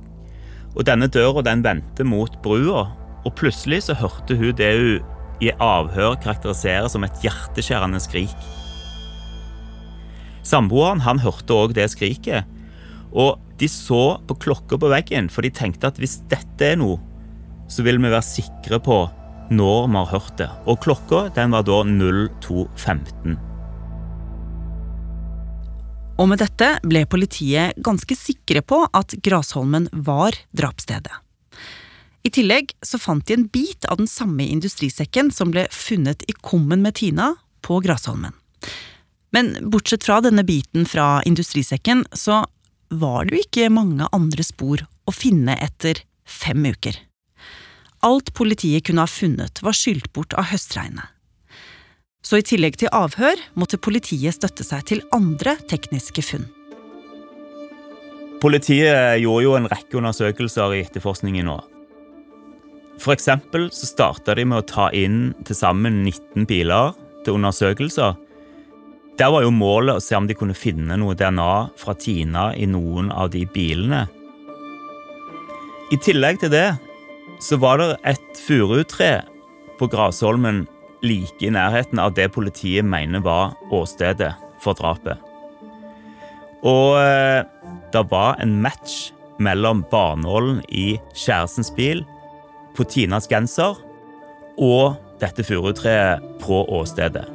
Og 0.75 0.85
Denne 0.85 1.07
døra 1.09 1.43
den 1.45 1.63
vendte 1.65 2.05
mot 2.05 2.33
brua, 2.43 2.87
og 3.25 3.35
plutselig 3.37 3.85
så 3.87 3.95
hørte 3.97 4.37
hun 4.37 4.55
det 4.57 4.73
hun 4.77 5.13
i 5.43 5.51
avhør 5.61 6.17
karakteriserer 6.21 6.89
som 6.89 7.05
et 7.05 7.23
hjerteskjærende 7.23 8.01
skrik. 8.01 8.47
Samboeren 10.47 11.03
han 11.03 11.21
hørte 11.21 11.53
òg 11.53 11.75
det 11.77 11.89
skriket, 11.93 12.47
og 13.11 13.37
de 13.59 13.69
så 13.71 14.17
på 14.27 14.37
klokka 14.41 14.79
på 14.79 14.89
veggen, 14.91 15.29
for 15.33 15.45
de 15.45 15.51
tenkte 15.53 15.89
at 15.89 15.99
hvis 16.01 16.19
dette 16.31 16.73
er 16.73 16.79
noe, 16.79 16.99
så 17.71 17.83
vil 17.83 17.99
vi 17.99 18.11
være 18.11 18.25
sikre 18.25 18.79
på 18.83 19.01
når 19.49 19.87
vi 19.87 19.99
har 19.99 20.09
hørt 20.11 20.33
det. 20.39 20.49
Og 20.65 20.81
klokka 20.83 21.27
den 21.35 21.53
var 21.55 21.65
da 21.67 21.83
02.15. 21.83 23.37
Og 26.17 26.29
med 26.31 26.41
dette 26.41 26.71
ble 26.87 27.03
politiet 27.05 27.77
ganske 27.85 28.17
sikre 28.17 28.63
på 28.65 28.81
at 28.97 29.13
Grasholmen 29.23 29.85
var 29.93 30.37
drapsstedet. 30.57 31.13
I 32.25 32.31
tillegg 32.33 32.73
så 32.83 32.99
fant 32.99 33.23
de 33.27 33.37
en 33.37 33.47
bit 33.47 33.85
av 33.87 34.01
den 34.01 34.09
samme 34.09 34.43
industrisekken 34.43 35.29
som 35.31 35.53
ble 35.53 35.67
funnet 35.71 36.25
i 36.27 36.35
kummen 36.41 36.81
med 36.83 36.97
Tina 36.99 37.35
på 37.63 37.79
Grasholmen. 37.85 38.33
Men 39.31 39.53
bortsett 39.71 40.03
fra 40.07 40.19
denne 40.23 40.43
biten 40.47 40.87
fra 40.89 41.21
industrisekken, 41.27 42.05
så 42.11 42.43
var 42.89 43.27
det 43.27 43.35
jo 43.35 43.43
ikke 43.45 43.71
mange 43.71 44.07
andre 44.15 44.43
spor 44.43 44.83
å 45.07 45.13
finne 45.13 45.55
etter 45.61 46.01
fem 46.27 46.65
uker. 46.65 46.97
Alt 48.07 48.31
politiet 48.33 48.85
kunne 48.87 49.03
ha 49.03 49.09
funnet, 49.09 49.59
var 49.63 49.75
skylt 49.75 50.13
bort 50.15 50.35
av 50.39 50.47
høstregnet. 50.53 51.11
Så 52.23 52.39
i 52.39 52.45
tillegg 52.45 52.77
til 52.79 52.91
avhør 52.95 53.39
måtte 53.59 53.79
politiet 53.79 54.35
støtte 54.35 54.63
seg 54.63 54.85
til 54.87 55.03
andre 55.15 55.55
tekniske 55.67 56.23
funn. 56.23 56.45
Politiet 58.43 59.17
gjorde 59.23 59.43
jo 59.43 59.55
en 59.57 59.67
rekke 59.71 59.99
undersøkelser 59.99 60.75
i 60.75 60.83
etterforskningen 60.85 61.47
nå. 61.49 61.57
For 63.01 63.13
eksempel 63.13 63.67
så 63.73 63.89
starta 63.89 64.35
de 64.37 64.45
med 64.47 64.61
å 64.61 64.67
ta 64.67 64.87
inn 64.95 65.33
til 65.45 65.57
sammen 65.57 66.01
19 66.05 66.47
biler 66.49 66.95
til 67.25 67.37
undersøkelser. 67.37 68.15
Der 69.17 69.33
var 69.33 69.43
jo 69.43 69.53
målet 69.53 69.97
å 69.97 70.03
se 70.03 70.17
om 70.17 70.27
de 70.29 70.37
kunne 70.37 70.57
finne 70.57 70.97
noe 70.99 71.17
DNA 71.17 71.53
fra 71.79 71.95
Tina 71.97 72.51
i 72.55 72.67
noen 72.69 73.09
av 73.11 73.31
de 73.33 73.43
bilene. 73.49 74.05
I 75.91 75.97
tillegg 76.03 76.41
til 76.43 76.51
det 76.53 76.67
så 77.39 77.59
var 77.61 77.81
det 77.81 77.91
et 78.07 78.41
furutre 78.47 79.11
på 79.77 79.89
Grasholmen 79.91 80.65
like 81.05 81.45
i 81.45 81.53
nærheten 81.53 82.01
av 82.01 82.15
det 82.17 82.31
politiet 82.33 82.85
mener 82.85 83.21
var 83.25 83.53
åstedet 83.73 84.33
for 84.63 84.77
drapet. 84.77 85.21
Og 86.65 86.97
eh, 86.97 87.45
det 87.93 88.03
var 88.11 88.41
en 88.41 88.57
match 88.63 89.11
mellom 89.39 89.83
barnålen 89.91 90.63
i 90.73 90.97
kjærestens 91.13 91.69
bil 91.77 92.01
på 92.77 92.85
Tinas 92.89 93.29
genser 93.29 93.77
og 94.57 94.97
dette 95.21 95.45
furutreet 95.45 96.23
på 96.41 96.63
åstedet. 96.73 97.27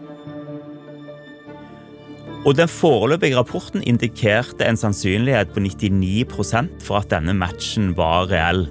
Og 2.42 2.56
Den 2.58 2.66
foreløpige 2.66 3.38
rapporten 3.38 3.84
indikerte 3.86 4.66
en 4.66 4.76
sannsynlighet 4.76 5.52
på 5.54 5.62
99% 5.62 6.72
for 6.82 6.98
at 6.98 7.12
denne 7.12 7.36
matchen 7.38 7.92
var 7.94 8.26
reell. 8.32 8.66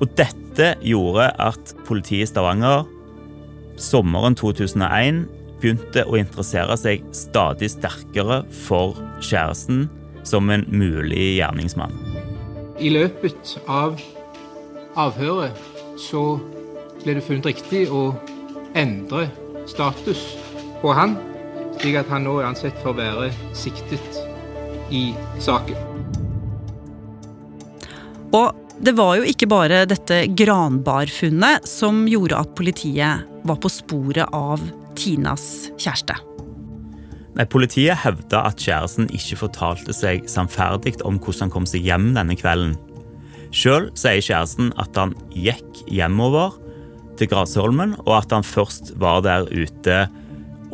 Og 0.00 0.10
Dette 0.18 0.74
gjorde 0.84 1.30
at 1.40 1.72
politiet 1.86 2.26
i 2.26 2.30
Stavanger 2.30 2.84
sommeren 3.80 4.36
2001 4.36 5.24
begynte 5.60 6.04
å 6.04 6.18
interessere 6.20 6.76
seg 6.80 7.04
stadig 7.16 7.70
sterkere 7.72 8.42
for 8.66 8.96
kjæresten 9.24 9.86
som 10.26 10.50
en 10.52 10.66
mulig 10.68 11.36
gjerningsmann. 11.38 11.94
I 12.80 12.90
løpet 12.92 13.56
av 13.72 13.96
avhøret 15.00 15.56
så 16.00 16.36
ble 17.04 17.16
det 17.16 17.24
funnet 17.24 17.48
riktig 17.48 17.86
å 17.92 18.10
endre 18.76 19.30
status 19.70 20.20
på 20.82 20.92
han, 20.96 21.16
slik 21.80 21.96
at 22.02 22.10
han 22.12 22.26
nå 22.26 22.36
er 22.40 22.50
ansett 22.50 22.76
for 22.82 22.92
å 22.92 22.98
være 23.00 23.30
siktet 23.56 24.20
i 24.92 25.08
saken. 25.40 25.78
Og 28.36 28.65
det 28.76 28.92
var 28.96 29.16
jo 29.16 29.26
ikke 29.28 29.48
bare 29.48 29.84
dette 29.88 30.26
granbarfunnet 30.36 31.64
som 31.68 32.04
gjorde 32.10 32.38
at 32.38 32.52
politiet 32.58 33.24
var 33.46 33.60
på 33.62 33.70
sporet 33.72 34.28
av 34.36 34.62
Tinas 34.96 35.70
kjæreste. 35.80 36.16
Nei, 37.36 37.44
Politiet 37.52 38.00
hevda 38.00 38.46
at 38.48 38.60
kjæresten 38.64 39.10
ikke 39.12 39.40
fortalte 39.42 39.92
seg 39.96 40.24
sannferdig 40.30 40.94
om 41.04 41.18
hvordan 41.20 41.46
han 41.46 41.52
kom 41.52 41.66
seg 41.68 41.84
hjem 41.84 42.14
denne 42.16 42.36
kvelden. 42.38 42.76
Sjøl 43.52 43.90
sier 43.96 44.24
kjæresten 44.24 44.72
at 44.80 44.96
han 44.96 45.12
gikk 45.32 45.82
hjemover 45.88 46.56
til 47.16 47.30
Grasholmen, 47.30 47.94
og 48.04 48.14
at 48.18 48.32
han 48.32 48.44
først 48.44 48.94
var 49.00 49.22
der 49.24 49.48
ute 49.52 50.06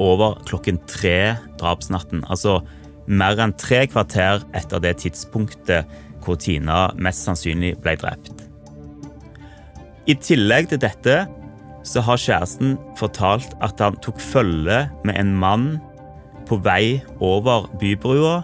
over 0.03 0.39
klokken 0.49 0.79
tre 0.91 1.35
drapsnatten. 1.61 2.25
Altså 2.31 2.61
mer 3.07 3.39
enn 3.43 3.55
tre 3.59 3.85
kvarter 3.91 4.43
etter 4.57 4.83
det 4.83 4.97
tidspunktet 5.03 5.91
hvor 6.25 6.39
Tina 6.41 6.87
mest 6.97 7.27
sannsynlig 7.27 7.77
ble 7.83 7.97
drept. 8.01 8.47
I 10.11 10.17
tillegg 10.19 10.71
til 10.73 10.83
dette 10.83 11.23
så 11.87 12.03
har 12.07 12.21
kjæresten 12.21 12.77
fortalt 12.99 13.55
at 13.63 13.81
han 13.83 13.99
tok 14.03 14.21
følge 14.23 14.85
med 15.07 15.19
en 15.19 15.35
mann 15.39 15.69
på 16.47 16.59
vei 16.63 17.03
over 17.23 17.69
bybrua 17.81 18.41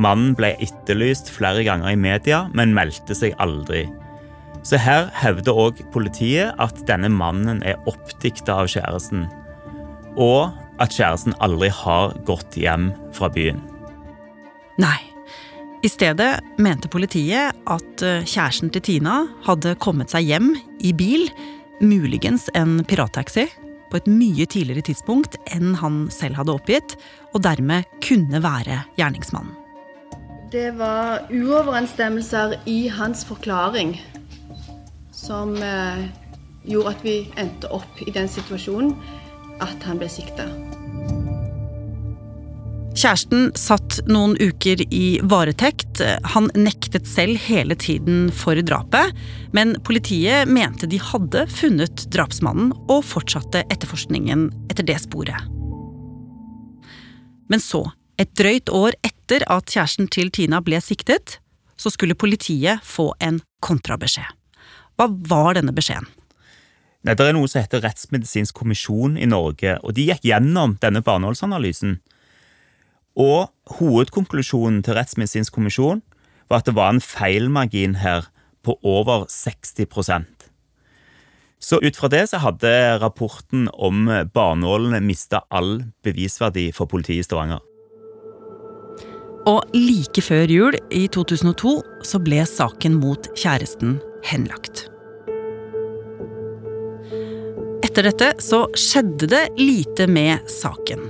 Mannen 0.00 0.32
ble 0.38 0.54
etterlyst 0.64 1.28
flere 1.32 1.64
ganger 1.66 1.92
i 1.92 1.98
media, 1.98 2.44
men 2.56 2.74
meldte 2.76 3.16
seg 3.16 3.34
aldri. 3.42 3.84
Så 4.64 4.78
her 4.80 5.08
hevder 5.16 5.56
òg 5.56 5.82
politiet 5.92 6.56
at 6.60 6.80
denne 6.88 7.10
mannen 7.12 7.62
er 7.66 7.80
oppdikta 7.90 8.60
av 8.62 8.70
kjæresten, 8.72 9.26
og 10.16 10.56
at 10.80 10.96
kjæresten 10.96 11.36
aldri 11.44 11.68
har 11.82 12.16
gått 12.28 12.56
hjem 12.60 12.90
fra 13.16 13.28
byen. 13.32 13.60
Nei. 14.80 15.09
I 15.80 15.88
stedet 15.88 16.42
mente 16.60 16.90
politiet 16.92 17.56
at 17.72 18.02
eh, 18.04 18.24
kjæresten 18.28 18.68
til 18.74 18.82
Tina 18.84 19.22
hadde 19.46 19.72
kommet 19.80 20.12
seg 20.12 20.26
hjem 20.28 20.50
i 20.84 20.92
bil, 20.92 21.30
muligens 21.80 22.50
en 22.52 22.82
pirattaxi, 22.84 23.46
på 23.88 23.96
et 23.96 24.10
mye 24.12 24.44
tidligere 24.44 24.84
tidspunkt 24.90 25.38
enn 25.50 25.72
han 25.80 26.02
selv 26.12 26.36
hadde 26.36 26.52
oppgitt, 26.52 26.98
og 27.32 27.40
dermed 27.46 27.88
kunne 28.04 28.42
være 28.44 28.82
gjerningsmannen. 29.00 29.56
Det 30.52 30.74
var 30.76 31.30
uoverensstemmelser 31.32 32.58
i 32.68 32.90
hans 32.92 33.24
forklaring 33.24 33.94
som 35.16 35.54
eh, 35.64 36.04
gjorde 36.68 36.92
at 36.92 37.06
vi 37.06 37.16
endte 37.40 37.72
opp 37.72 38.04
i 38.04 38.12
den 38.12 38.28
situasjonen 38.28 38.92
at 39.64 39.88
han 39.88 40.02
ble 40.02 40.10
sikta. 40.12 40.50
Kjæresten 42.90 43.52
satt 43.54 44.00
noen 44.10 44.32
uker 44.42 44.80
i 44.90 45.20
varetekt. 45.22 46.00
Han 46.34 46.48
nektet 46.58 47.06
selv 47.06 47.38
hele 47.38 47.76
tiden 47.78 48.32
for 48.34 48.58
drapet, 48.66 49.14
men 49.54 49.76
politiet 49.86 50.50
mente 50.50 50.88
de 50.90 50.98
hadde 50.98 51.44
funnet 51.54 52.04
drapsmannen 52.10 52.72
og 52.90 53.04
fortsatte 53.06 53.62
etterforskningen 53.70 54.48
etter 54.72 54.88
det 54.90 54.98
sporet. 55.04 55.38
Men 57.50 57.62
så, 57.62 57.84
et 58.18 58.34
drøyt 58.38 58.70
år 58.74 58.98
etter 59.06 59.46
at 59.46 59.70
kjæresten 59.70 60.10
til 60.10 60.34
Tina 60.34 60.58
ble 60.62 60.82
siktet, 60.82 61.38
så 61.78 61.94
skulle 61.94 62.18
politiet 62.18 62.82
få 62.84 63.12
en 63.22 63.38
kontrabeskjed. 63.64 64.26
Hva 64.98 65.06
var 65.30 65.54
denne 65.56 65.72
beskjeden? 65.72 66.10
Nei, 67.06 67.14
det 67.16 67.30
er 67.30 67.32
noe 67.32 67.48
som 67.48 67.62
heter 67.62 67.80
Rettsmedisinsk 67.80 68.58
kommisjon 68.58 69.14
i 69.16 69.30
Norge, 69.30 69.78
og 69.80 69.94
de 69.96 70.10
gikk 70.10 70.26
gjennom 70.26 70.74
denne 70.82 71.00
barneholdsanalysen. 71.06 72.00
Og 73.18 73.50
hovedkonklusjonen 73.78 74.82
til 74.86 74.94
Rettsmedisinsk 74.94 75.54
kommisjon 75.54 76.02
var 76.50 76.60
at 76.60 76.68
det 76.68 76.76
var 76.76 76.92
en 76.94 77.02
feilmargin 77.02 77.98
her 78.02 78.28
på 78.62 78.76
over 78.82 79.24
60% 79.30 80.24
Så 81.60 81.78
ut 81.82 81.96
fra 81.96 82.08
det 82.08 82.22
så 82.30 82.40
hadde 82.40 82.70
rapporten 83.02 83.68
om 83.72 84.06
barnålene 84.34 85.00
mista 85.04 85.42
all 85.50 85.82
bevisverdi 86.04 86.70
for 86.72 86.88
politiet 86.88 87.24
i 87.24 87.26
Stavanger. 87.26 87.60
Og 89.48 89.64
like 89.74 90.20
før 90.20 90.48
jul 90.52 90.76
i 90.92 91.06
2002 91.08 91.74
så 92.04 92.20
ble 92.20 92.44
saken 92.48 92.98
mot 93.00 93.28
kjæresten 93.36 93.98
henlagt. 94.28 94.86
Etter 97.84 98.06
dette 98.06 98.34
så 98.44 98.66
skjedde 98.78 99.28
det 99.32 99.44
lite 99.58 100.06
med 100.06 100.44
saken. 100.52 101.08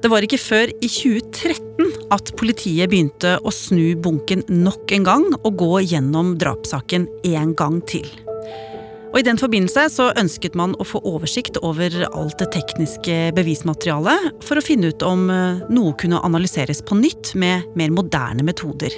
Det 0.00 0.08
var 0.08 0.24
ikke 0.24 0.40
før 0.40 0.70
i 0.80 0.88
2013 0.88 1.90
at 2.14 2.30
politiet 2.40 2.88
begynte 2.88 3.34
å 3.44 3.52
snu 3.52 3.92
bunken 4.00 4.46
nok 4.48 4.94
en 4.96 5.04
gang 5.04 5.26
og 5.42 5.58
gå 5.60 5.82
gjennom 5.92 6.38
drapssaken 6.40 7.04
en 7.28 7.52
gang 7.58 7.82
til. 7.84 8.08
Og 9.10 9.18
I 9.20 9.26
den 9.26 9.40
forbindelse 9.40 9.88
så 9.92 10.08
ønsket 10.16 10.56
man 10.56 10.72
å 10.80 10.86
få 10.86 11.02
oversikt 11.04 11.58
over 11.66 11.92
alt 12.08 12.38
det 12.40 12.48
tekniske 12.54 13.18
bevismaterialet 13.36 14.40
for 14.46 14.56
å 14.56 14.64
finne 14.64 14.94
ut 14.94 15.04
om 15.04 15.26
eh, 15.34 15.60
noe 15.68 15.92
kunne 16.00 16.22
analyseres 16.24 16.80
på 16.86 16.96
nytt 16.96 17.34
med 17.34 17.68
mer 17.76 17.92
moderne 17.92 18.46
metoder. 18.46 18.94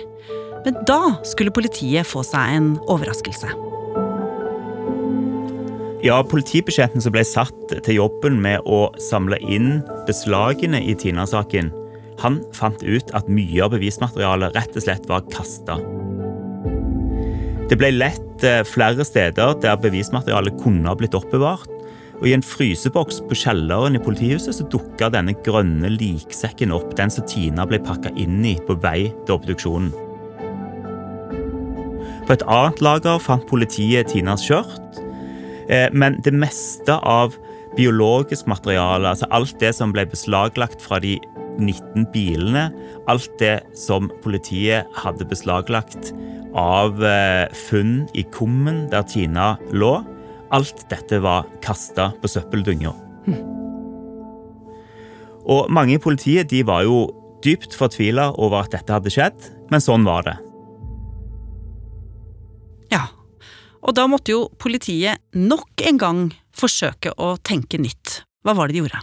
Men 0.63 0.79
da 0.87 1.17
skulle 1.27 1.55
politiet 1.55 2.07
få 2.07 2.23
seg 2.29 2.59
en 2.61 2.75
overraskelse. 2.87 3.51
Ja, 6.03 6.17
Politibetjenten 6.27 6.99
som 6.99 7.13
ble 7.15 7.23
satt 7.23 7.77
til 7.87 8.01
jobben 8.01 8.41
med 8.43 8.65
å 8.67 8.89
samle 8.99 9.37
inn 9.39 9.85
beslagene 10.09 10.81
i 10.83 10.97
Tina-saken, 10.99 11.69
han 12.19 12.41
fant 12.55 12.83
ut 12.83 13.13
at 13.15 13.29
mye 13.31 13.61
av 13.63 13.71
bevismaterialet 13.77 14.57
rett 14.59 14.75
og 14.75 14.83
slett 14.83 15.07
var 15.11 15.23
kasta. 15.31 15.77
Det 17.71 17.79
ble 17.79 17.93
lett 17.95 18.43
eh, 18.47 18.65
flere 18.67 19.07
steder 19.07 19.55
der 19.63 19.79
bevismaterialet 19.79 20.59
kunne 20.65 20.91
ha 20.91 20.97
blitt 20.99 21.15
oppbevart. 21.15 21.71
Og 22.19 22.27
I 22.27 22.35
en 22.35 22.45
fryseboks 22.47 23.23
på 23.31 23.39
kjelleren 23.39 23.95
i 23.99 24.03
politihuset 24.03 24.59
så 24.59 24.67
dukka 24.75 25.09
denne 25.15 25.37
grønne 25.47 25.91
liksekken 25.95 26.75
opp, 26.75 26.97
den 26.99 27.15
som 27.15 27.27
Tina 27.31 27.67
ble 27.67 27.79
pakka 27.83 28.11
inn 28.19 28.43
i 28.47 28.57
på 28.67 28.75
vei 28.83 29.13
til 29.23 29.39
obduksjonen. 29.39 29.95
På 32.27 32.35
et 32.35 32.45
annet 32.47 32.83
lager 32.83 33.23
fant 33.23 33.47
politiet 33.51 34.13
Tinas 34.13 34.45
skjørt, 34.47 35.02
men 35.93 36.19
det 36.25 36.35
meste 36.37 36.97
av 37.01 37.37
biologisk 37.77 38.49
materiale, 38.51 39.09
altså 39.09 39.29
alt 39.33 39.55
det 39.63 39.73
som 39.77 39.93
ble 39.95 40.05
beslaglagt 40.11 40.83
fra 40.85 40.99
de 41.03 41.17
19 41.61 42.07
bilene, 42.13 42.71
alt 43.11 43.31
det 43.41 43.61
som 43.79 44.11
politiet 44.25 44.89
hadde 45.03 45.29
beslaglagt 45.29 46.13
av 46.59 47.01
eh, 47.05 47.47
funn 47.69 48.03
i 48.17 48.25
kummen 48.35 48.87
der 48.93 49.07
Tina 49.09 49.55
lå, 49.73 49.95
alt 50.53 50.85
dette 50.93 51.21
var 51.25 51.49
kasta 51.65 52.11
på 52.21 52.29
søppeldynga. 52.29 52.93
Og 55.43 55.71
mange 55.75 55.97
i 55.97 56.03
politiet 56.03 56.51
de 56.53 56.63
var 56.67 56.85
jo 56.87 57.07
dypt 57.43 57.75
fortvila 57.75 58.31
over 58.39 58.63
at 58.63 58.75
dette 58.77 58.95
hadde 58.95 59.13
skjedd, 59.13 59.49
men 59.73 59.83
sånn 59.83 60.05
var 60.07 60.29
det. 60.29 60.37
Og 63.83 63.97
da 63.99 64.07
måtte 64.11 64.35
jo 64.35 64.47
politiet 64.63 65.23
nok 65.35 65.83
en 65.89 65.99
gang 65.99 66.21
forsøke 66.55 67.15
å 67.19 67.35
tenke 67.43 67.81
nytt. 67.83 68.23
Hva 68.47 68.55
var 68.59 68.69
det 68.69 68.77
de 68.77 68.85
gjorde? 68.85 69.03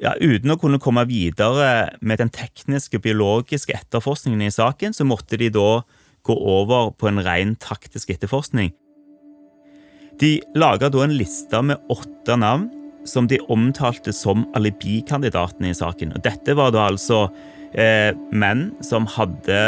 Ja, 0.00 0.14
Uten 0.16 0.54
å 0.54 0.56
kunne 0.56 0.80
komme 0.80 1.04
videre 1.04 1.90
med 2.00 2.22
den 2.22 2.32
tekniske 2.32 3.02
biologiske 3.04 3.74
etterforskningen 3.76 4.46
i 4.46 4.52
saken, 4.52 4.96
så 4.96 5.04
måtte 5.04 5.36
de 5.40 5.50
da 5.52 5.82
gå 6.24 6.36
over 6.36 6.94
på 6.96 7.10
en 7.10 7.20
ren 7.24 7.52
taktisk 7.60 8.12
etterforskning. 8.14 8.72
De 10.20 10.38
laga 10.56 10.88
da 10.92 11.04
en 11.04 11.16
liste 11.16 11.60
med 11.64 11.80
åtte 11.92 12.36
navn 12.40 12.68
som 13.08 13.28
de 13.28 13.38
omtalte 13.52 14.12
som 14.12 14.46
alibikandidatene 14.56 15.72
i 15.72 15.76
saken. 15.76 16.14
Og 16.16 16.24
dette 16.24 16.56
var 16.56 16.72
da 16.74 16.86
altså 16.90 17.26
eh, 17.72 18.12
menn 18.32 18.70
som 18.84 19.08
hadde 19.08 19.60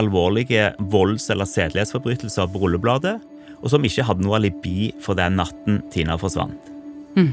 alvorlige 0.00 0.72
volds- 0.92 1.30
eller 1.32 1.48
sedelighetsforbrytelser 1.48 2.50
på 2.50 2.62
rullebladet, 2.62 3.16
og 3.62 3.72
som 3.72 3.84
ikke 3.86 4.04
hadde 4.04 4.24
noe 4.26 4.38
alibi 4.38 4.90
for 5.00 5.16
den 5.18 5.38
natten 5.40 5.80
Tina 5.94 6.18
forsvant. 6.20 6.72
Mm. 7.16 7.32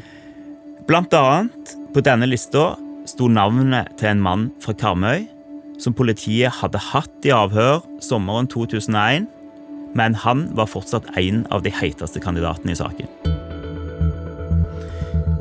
Blant 0.88 1.14
annet 1.18 1.76
på 1.94 2.04
denne 2.06 2.30
lista 2.30 2.72
sto 3.10 3.28
navnet 3.32 3.92
til 4.00 4.14
en 4.14 4.24
mann 4.24 4.50
fra 4.64 4.76
Karmøy 4.78 5.28
som 5.82 5.96
politiet 5.98 6.54
hadde 6.62 6.82
hatt 6.92 7.26
i 7.26 7.34
avhør 7.34 7.82
sommeren 8.04 8.50
2001, 8.52 9.28
men 9.98 10.18
han 10.24 10.46
var 10.56 10.70
fortsatt 10.72 11.10
en 11.20 11.44
av 11.52 11.66
de 11.66 11.74
heiteste 11.74 12.22
kandidatene 12.24 12.76
i 12.76 12.80
saken. 12.80 13.10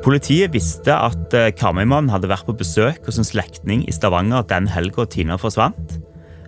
Politiet 0.00 0.54
visste 0.54 0.94
at 0.96 1.28
Karmøymannen 1.28 1.58
Karmøy-mannen 1.60 2.12
hadde 2.14 2.30
vært 2.30 2.48
på 2.48 2.56
besøk 2.56 3.04
hos 3.04 3.20
en 3.20 3.26
slektning 3.28 3.84
i 3.84 3.92
Stavanger 3.92 4.46
den 4.48 4.70
helga 4.72 5.04
Tina 5.12 5.36
forsvant. 5.38 5.98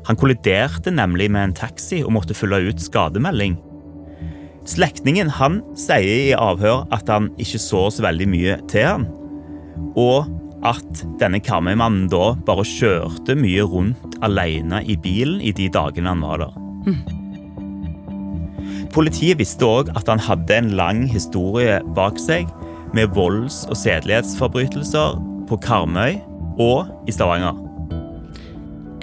Han 0.09 0.19
kolliderte 0.19 0.91
nemlig 0.95 1.31
med 1.31 1.49
en 1.49 1.57
taxi 1.57 2.03
og 2.03 2.12
måtte 2.17 2.37
fylle 2.37 2.59
ut 2.69 2.83
skademelding. 2.83 3.57
Slektningen 4.69 5.31
han 5.38 5.61
sier 5.79 6.29
i 6.31 6.37
avhør 6.38 6.85
at 6.95 7.09
han 7.11 7.31
ikke 7.43 7.61
så 7.62 7.88
så 7.91 8.05
veldig 8.05 8.29
mye 8.31 8.59
til 8.71 8.87
han, 8.87 9.09
og 9.99 10.31
at 10.67 11.03
denne 11.19 11.41
Karmøy-mannen 11.43 12.07
da 12.11 12.33
bare 12.47 12.67
kjørte 12.67 13.35
mye 13.38 13.65
rundt 13.67 14.19
alene 14.23 14.83
i 14.87 14.95
bilen 15.03 15.41
i 15.43 15.51
de 15.55 15.67
dagene 15.73 16.12
han 16.15 16.23
var 16.23 16.45
der. 16.45 16.55
Politiet 18.93 19.41
visste 19.41 19.67
òg 19.67 19.91
at 19.97 20.07
han 20.11 20.23
hadde 20.23 20.55
en 20.55 20.71
lang 20.79 21.03
historie 21.11 21.81
bak 21.97 22.21
seg 22.21 22.47
med 22.95 23.15
volds- 23.17 23.65
og 23.71 23.79
sedelighetsforbrytelser 23.81 25.19
på 25.49 25.59
Karmøy 25.65 26.19
og 26.61 27.09
i 27.09 27.15
Stavanger. 27.15 27.72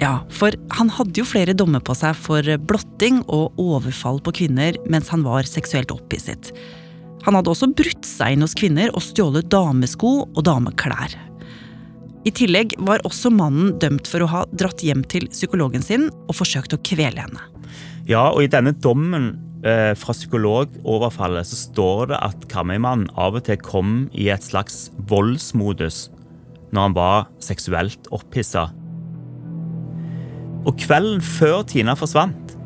Ja, 0.00 0.22
for 0.32 0.54
han 0.72 0.88
hadde 0.96 1.20
jo 1.20 1.28
flere 1.28 1.52
dommer 1.52 1.82
på 1.84 1.92
seg 1.96 2.16
for 2.16 2.46
blotting 2.64 3.20
og 3.28 3.58
overfall 3.60 4.20
på 4.24 4.32
kvinner 4.38 4.78
mens 4.88 5.10
han 5.12 5.26
var 5.26 5.48
seksuelt 5.48 5.92
opphisset. 5.92 6.54
Han 7.26 7.36
hadde 7.36 7.52
også 7.52 7.68
brutt 7.76 8.08
seg 8.08 8.34
inn 8.34 8.44
hos 8.44 8.56
kvinner 8.56 8.88
og 8.94 9.04
stjålet 9.04 9.50
damesko 9.52 10.12
og 10.24 10.40
dameklær. 10.48 11.18
I 12.24 12.32
tillegg 12.36 12.74
var 12.84 13.04
også 13.08 13.32
mannen 13.32 13.76
dømt 13.80 14.08
for 14.08 14.24
å 14.24 14.30
ha 14.32 14.40
dratt 14.52 14.80
hjem 14.84 15.04
til 15.08 15.28
psykologen 15.32 15.84
sin 15.84 16.08
og 16.26 16.34
forsøkt 16.36 16.76
å 16.76 16.80
kvele 16.84 17.20
henne. 17.20 17.44
Ja, 18.08 18.30
og 18.32 18.44
i 18.44 18.50
denne 18.50 18.72
dommen 18.72 19.34
eh, 19.64 19.92
fra 20.00 20.16
psykologoverfallet 20.16 21.48
så 21.48 21.60
står 21.60 22.12
det 22.14 22.24
at 22.24 22.48
Karmøy-mannen 22.52 23.12
av 23.20 23.36
og 23.36 23.44
til 23.48 23.60
kom 23.60 24.08
i 24.16 24.30
et 24.32 24.48
slags 24.48 24.88
voldsmodus 25.12 26.06
når 26.72 26.86
han 26.86 26.96
var 26.96 27.32
seksuelt 27.42 28.08
opphissa 28.14 28.68
og 30.68 30.76
kvelden 30.80 31.22
før 31.24 31.62
Tina 31.68 31.94
forsvant, 31.96 32.56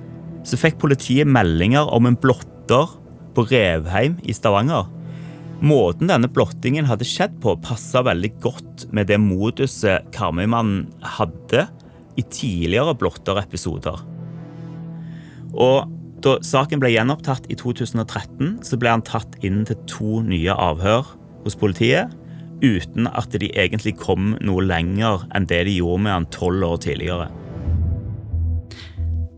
så 0.45 0.59
fikk 0.61 0.81
politiet 0.83 1.31
meldinger 1.31 1.89
om 1.95 2.09
en 2.09 2.19
blotter 2.21 2.91
på 3.35 3.47
Revheim 3.51 4.19
i 4.27 4.35
Stavanger. 4.37 4.89
Måten 5.65 6.11
denne 6.11 6.29
blottingen 6.29 6.89
hadde 6.89 7.07
skjedd 7.09 7.39
på, 7.43 7.55
passa 7.65 8.03
veldig 8.05 8.33
godt 8.45 8.87
med 8.95 9.09
det 9.09 9.21
moduset 9.23 10.11
Karmøy-mannen 10.15 10.89
hadde 11.17 11.69
i 12.19 12.25
tidligere 12.27 12.97
blotterepisoder. 12.99 14.03
Og 15.55 15.95
da 16.25 16.35
saken 16.45 16.83
ble 16.83 16.91
gjenopptatt 16.95 17.47
i 17.53 17.57
2013, 17.61 18.59
så 18.67 18.79
ble 18.81 18.93
han 18.97 19.07
tatt 19.07 19.39
inn 19.47 19.63
til 19.69 19.79
to 19.91 20.21
nye 20.27 20.53
avhør 20.53 21.07
hos 21.45 21.57
politiet, 21.61 22.11
uten 22.65 23.09
at 23.11 23.35
de 23.39 23.51
egentlig 23.53 23.95
kom 24.01 24.35
noe 24.43 24.65
lenger 24.65 25.27
enn 25.37 25.49
det 25.51 25.65
de 25.69 25.79
gjorde 25.79 26.07
med 26.07 26.17
han 26.17 26.31
tolv 26.35 26.65
år 26.67 26.79
tidligere. 26.87 27.31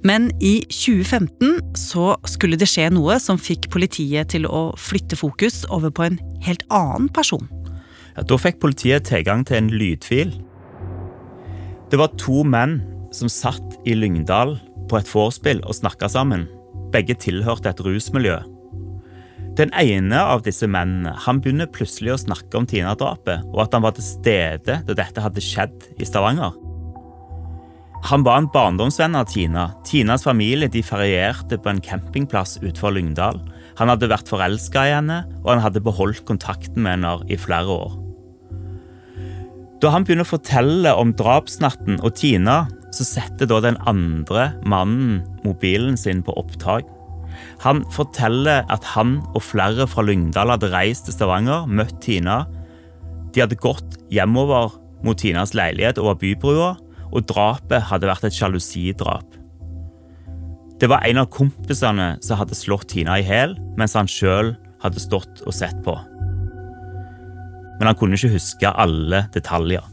Men 0.07 0.29
i 0.45 0.61
2015 0.71 1.61
så 1.79 2.15
skulle 2.31 2.59
det 2.61 2.69
skje 2.71 2.91
noe 2.95 3.17
som 3.23 3.41
fikk 3.41 3.71
politiet 3.73 4.31
til 4.35 4.47
å 4.47 4.69
flytte 4.79 5.19
fokus 5.19 5.65
over 5.73 5.91
på 5.91 6.05
en 6.07 6.19
helt 6.47 6.63
annen 6.71 7.09
person. 7.17 7.49
Ja, 8.15 8.23
da 8.23 8.39
fikk 8.41 8.61
politiet 8.63 9.09
tilgang 9.09 9.43
til 9.49 9.59
en 9.59 9.73
lydfil. 9.73 10.35
Det 11.91 11.99
var 11.99 12.15
to 12.21 12.45
menn 12.47 12.79
som 13.15 13.31
satt 13.33 13.79
i 13.89 13.97
Lyngdal 13.97 14.57
på 14.91 15.01
et 15.01 15.11
vorspiel 15.11 15.63
og 15.65 15.79
snakka 15.79 16.11
sammen. 16.13 16.47
Begge 16.95 17.17
tilhørte 17.19 17.73
et 17.73 17.83
rusmiljø. 17.83 18.39
Den 19.57 19.73
ene 19.81 20.21
av 20.21 20.45
disse 20.45 20.69
mennene 20.69 21.15
han 21.25 21.41
begynner 21.41 21.71
plutselig 21.73 22.13
å 22.13 22.21
snakke 22.27 22.61
om 22.61 22.67
Tina-drapet, 22.69 23.47
og 23.55 23.65
at 23.65 23.75
han 23.75 23.87
var 23.87 23.97
til 23.97 24.05
stede 24.05 24.81
da 24.85 24.97
dette 24.99 25.25
hadde 25.25 25.43
skjedd 25.43 25.89
i 25.97 26.09
Stavanger. 26.09 26.53
Han 28.07 28.23
var 28.23 28.39
en 28.39 28.47
barndomsvenn 28.55 29.17
av 29.19 29.27
Tina. 29.27 29.65
Tinas 29.87 30.23
familie 30.23 30.69
de 30.71 30.83
ferierte 30.87 31.57
på 31.59 31.73
en 31.73 31.81
campingplass 31.83 32.55
utenfor 32.61 32.93
Lyngdal. 32.95 33.41
Han 33.81 33.91
hadde 33.91 34.11
vært 34.13 34.31
forelska 34.31 34.85
i 34.87 34.93
henne, 34.95 35.25
og 35.43 35.57
han 35.57 35.63
hadde 35.65 35.83
beholdt 35.83 36.23
kontakten 36.29 36.85
med 36.85 37.01
henne 37.01 37.17
i 37.27 37.39
flere 37.41 37.67
år. 37.67 37.97
Da 39.83 39.91
han 39.91 40.07
begynner 40.07 40.23
å 40.23 40.35
fortelle 40.37 40.95
om 40.95 41.17
drapsnatten 41.19 41.99
og 41.99 42.15
Tina, 42.21 42.61
så 42.95 43.09
setter 43.09 43.51
da 43.51 43.59
den 43.65 43.81
andre 43.91 44.53
mannen 44.63 45.19
mobilen 45.43 45.99
sin 45.99 46.23
på 46.23 46.37
opptak. 46.39 46.87
Han 47.67 47.83
forteller 47.93 48.63
at 48.73 48.87
han 48.95 49.19
og 49.35 49.43
flere 49.51 49.91
fra 49.91 50.07
Lyngdal 50.07 50.55
hadde 50.55 50.71
reist 50.71 51.11
til 51.11 51.19
Stavanger, 51.19 51.67
møtt 51.67 51.99
Tina. 52.07 52.45
De 53.35 53.43
hadde 53.43 53.59
gått 53.59 53.99
hjemover 54.15 54.79
mot 55.03 55.19
Tinas 55.19 55.59
leilighet 55.59 55.99
over 55.99 56.15
bybrua 56.23 56.77
og 57.13 57.27
drapet 57.31 57.89
hadde 57.91 58.09
vært 58.11 58.27
et 58.29 58.37
sjalusidrap. 58.37 59.37
Det 60.77 60.91
var 60.93 61.07
en 61.09 61.23
av 61.23 61.31
kompisene 61.33 62.15
som 62.25 62.41
hadde 62.41 62.57
slått 62.59 62.91
Tina 62.93 63.17
i 63.21 63.25
hæl, 63.25 63.57
mens 63.81 63.97
han 63.97 64.11
sjøl 64.11 64.53
hadde 64.83 65.01
stått 65.01 65.41
og 65.47 65.55
sett 65.57 65.77
på. 65.87 65.95
Men 67.77 67.91
han 67.91 67.97
kunne 67.99 68.19
ikke 68.19 68.35
huske 68.37 68.73
alle 68.73 69.25
detaljer. 69.33 69.85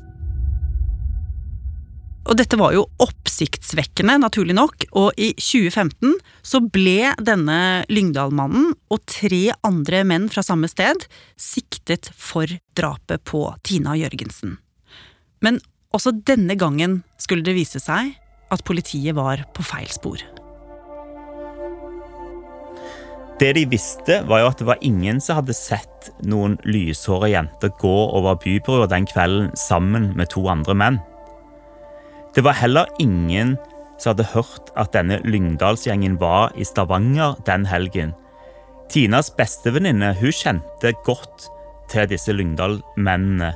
Og 2.23 2.37
dette 2.39 2.55
var 2.55 2.71
jo 2.71 2.85
oppsiktsvekkende, 3.03 4.15
naturlig 4.23 4.55
nok, 4.55 4.85
og 4.95 5.11
i 5.19 5.33
2015 5.35 6.13
så 6.45 6.61
ble 6.63 7.11
denne 7.19 7.83
Lyngdal-mannen 7.91 8.71
og 8.93 9.03
tre 9.11 9.49
andre 9.67 10.03
menn 10.07 10.29
fra 10.31 10.43
samme 10.45 10.69
sted 10.71 11.03
siktet 11.39 12.11
for 12.15 12.47
drapet 12.79 13.25
på 13.27 13.43
Tina 13.67 13.97
Jørgensen. 13.99 14.55
Men 15.43 15.59
også 15.93 16.13
denne 16.25 16.57
gangen 16.59 17.01
skulle 17.21 17.45
det 17.45 17.55
vise 17.57 17.81
seg 17.81 18.13
at 18.53 18.63
politiet 18.67 19.15
var 19.17 19.45
på 19.53 19.65
feil 19.65 19.89
spor. 19.93 20.21
Det 23.41 23.49
de 23.57 23.63
visste, 23.67 24.19
var 24.29 24.43
jo 24.43 24.49
at 24.51 24.59
det 24.61 24.67
var 24.69 24.83
ingen 24.85 25.17
som 25.21 25.39
hadde 25.39 25.55
sett 25.57 26.11
noen 26.23 26.55
lyshåra 26.69 27.31
jenter 27.31 27.73
gå 27.81 27.95
over 28.13 28.37
bybrua 28.39 28.85
den 28.91 29.07
kvelden 29.09 29.49
sammen 29.57 30.11
med 30.17 30.29
to 30.31 30.45
andre 30.51 30.75
menn. 30.77 30.99
Det 32.33 32.43
var 32.45 32.57
heller 32.57 32.89
ingen 33.01 33.57
som 33.97 34.13
hadde 34.13 34.29
hørt 34.33 34.69
at 34.79 34.93
denne 34.93 35.19
Lyngdalsgjengen 35.25 36.19
var 36.21 36.53
i 36.55 36.65
Stavanger 36.65 37.35
den 37.45 37.65
helgen. 37.69 38.13
Tinas 38.89 39.31
bestevenninne 39.33 40.13
kjente 40.21 40.93
godt 41.05 41.49
til 41.89 42.09
disse 42.09 42.33
Lyngdal-mennene. 42.33 43.53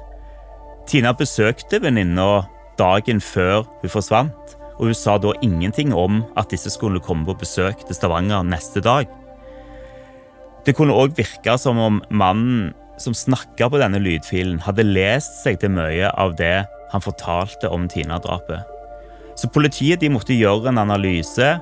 Tina 0.87 1.11
besøkte 1.11 1.81
venninna 1.83 2.45
dagen 2.79 3.19
før 3.19 3.65
hun 3.81 3.91
forsvant, 3.91 4.53
og 4.77 4.87
hun 4.87 4.95
sa 4.95 5.17
da 5.19 5.33
ingenting 5.43 5.91
om 5.91 6.21
at 6.39 6.53
disse 6.53 6.71
skulle 6.71 7.01
komme 7.03 7.27
på 7.27 7.35
besøk 7.41 7.81
til 7.83 7.97
Stavanger 7.97 8.45
neste 8.47 8.79
dag. 8.85 9.09
Det 10.63 10.75
kunne 10.77 10.95
òg 10.95 11.17
virke 11.17 11.57
som 11.59 11.79
om 11.81 11.99
mannen 12.07 12.71
som 13.03 13.15
snakka 13.15 13.67
på 13.67 13.81
denne 13.81 13.99
lydfilen, 13.99 14.61
hadde 14.63 14.87
lest 14.87 15.41
seg 15.43 15.59
til 15.59 15.75
mye 15.75 16.07
av 16.15 16.37
det 16.39 16.63
han 16.93 17.03
fortalte 17.03 17.67
om 17.67 17.89
Tina-drapet. 17.91 18.63
Så 19.37 19.51
politiet 19.53 20.07
måtte 20.09 20.37
gjøre 20.37 20.71
en 20.71 20.81
analyse 20.81 21.57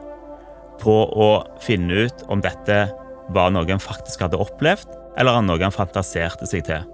på 0.84 0.96
å 1.10 1.32
finne 1.66 2.06
ut 2.06 2.28
om 2.30 2.46
dette 2.46 2.86
var 3.34 3.50
noe 3.52 3.66
han 3.68 3.82
faktisk 3.82 4.22
hadde 4.22 4.40
opplevd, 4.40 4.86
eller 5.18 5.42
noe 5.42 5.64
han 5.64 5.74
fantaserte 5.74 6.46
seg 6.46 6.70
til. 6.70 6.86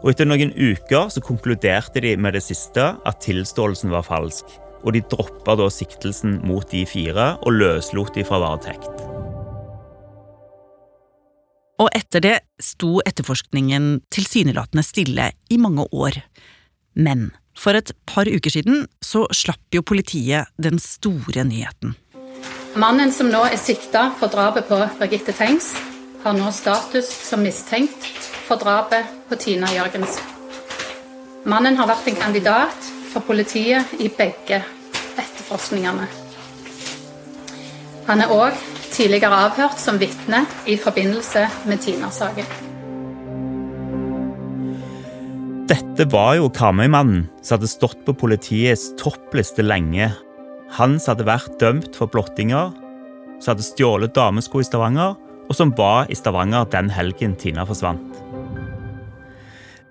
Og 0.00 0.14
Etter 0.14 0.28
noen 0.28 0.54
uker 0.56 1.10
så 1.12 1.20
konkluderte 1.20 2.00
de 2.00 2.14
med 2.16 2.32
det 2.32 2.40
siste, 2.46 2.94
at 2.96 3.20
tilståelsen 3.20 3.92
var 3.92 4.06
falsk. 4.06 4.48
Og 4.80 4.94
De 4.96 5.02
droppa 5.04 5.58
da 5.60 5.66
siktelsen 5.68 6.38
mot 6.48 6.64
de 6.72 6.86
fire 6.88 7.34
og 7.44 7.52
løslot 7.52 8.14
de 8.16 8.24
fra 8.24 8.40
varetekt. 8.40 9.04
Og 11.80 11.88
etter 11.96 12.24
det 12.24 12.36
sto 12.60 13.00
etterforskningen 13.04 14.02
tilsynelatende 14.12 14.84
stille 14.84 15.30
i 15.52 15.60
mange 15.60 15.84
år. 15.92 16.16
Men 16.96 17.30
for 17.56 17.76
et 17.76 17.92
par 18.08 18.28
uker 18.28 18.52
siden 18.52 18.86
så 19.04 19.26
slapp 19.36 19.76
jo 19.76 19.84
politiet 19.84 20.48
den 20.60 20.80
store 20.80 21.44
nyheten. 21.48 21.96
Mannen 22.80 23.12
som 23.12 23.28
nå 23.32 23.40
er 23.48 23.60
sikta 23.60 24.10
for 24.20 24.32
drapet 24.32 24.68
på 24.68 24.80
Birgitte 25.00 25.34
Tengs, 25.36 25.72
har 26.22 26.36
nå 26.36 26.50
status 26.52 27.08
som 27.28 27.42
mistenkt 27.44 28.08
for 28.46 28.60
drapet 28.60 29.08
på 29.28 29.38
Tina 29.40 29.70
Jørgensen. 29.72 30.26
Mannen 31.48 31.78
har 31.80 31.88
vært 31.88 32.10
en 32.10 32.18
kandidat 32.20 32.88
for 33.12 33.24
politiet 33.24 33.94
i 33.96 34.10
begge 34.12 34.60
etterforskningene. 35.16 36.08
Han 38.10 38.20
er 38.20 38.32
òg 38.34 38.58
tidligere 38.90 39.46
avhørt 39.46 39.80
som 39.80 40.00
vitne 40.00 40.42
i 40.68 40.76
forbindelse 40.80 41.46
med 41.70 41.80
Tina-saken. 41.80 42.50
Dette 45.70 46.04
var 46.10 46.34
jo 46.36 46.50
Karmøy-mannen 46.50 47.28
som 47.40 47.56
hadde 47.56 47.70
stått 47.70 48.00
på 48.04 48.16
politiets 48.18 48.90
toppliste 49.00 49.62
lenge. 49.62 50.10
Han 50.76 50.98
som 50.98 51.14
hadde 51.14 51.28
vært 51.30 51.58
dømt 51.62 51.96
for 51.96 52.10
blottinger, 52.10 52.74
som 53.38 53.54
hadde 53.54 53.68
stjålet 53.68 54.16
damesko 54.16 54.60
i 54.60 54.66
Stavanger, 54.66 55.14
og 55.50 55.58
som 55.58 55.72
var 55.74 56.06
i 56.06 56.14
Stavanger 56.14 56.68
den 56.70 56.92
helgen 56.94 57.34
Tina 57.38 57.66
forsvant. 57.66 58.20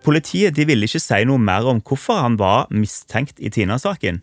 Politiet 0.06 0.56
ville 0.56 0.88
ikke 0.88 1.02
si 1.04 1.20
noe 1.28 1.42
mer 1.44 1.68
om 1.68 1.82
hvorfor 1.84 2.22
han 2.24 2.38
var 2.40 2.70
mistenkt 2.72 3.42
i 3.44 3.52
Tina-saken. 3.52 4.22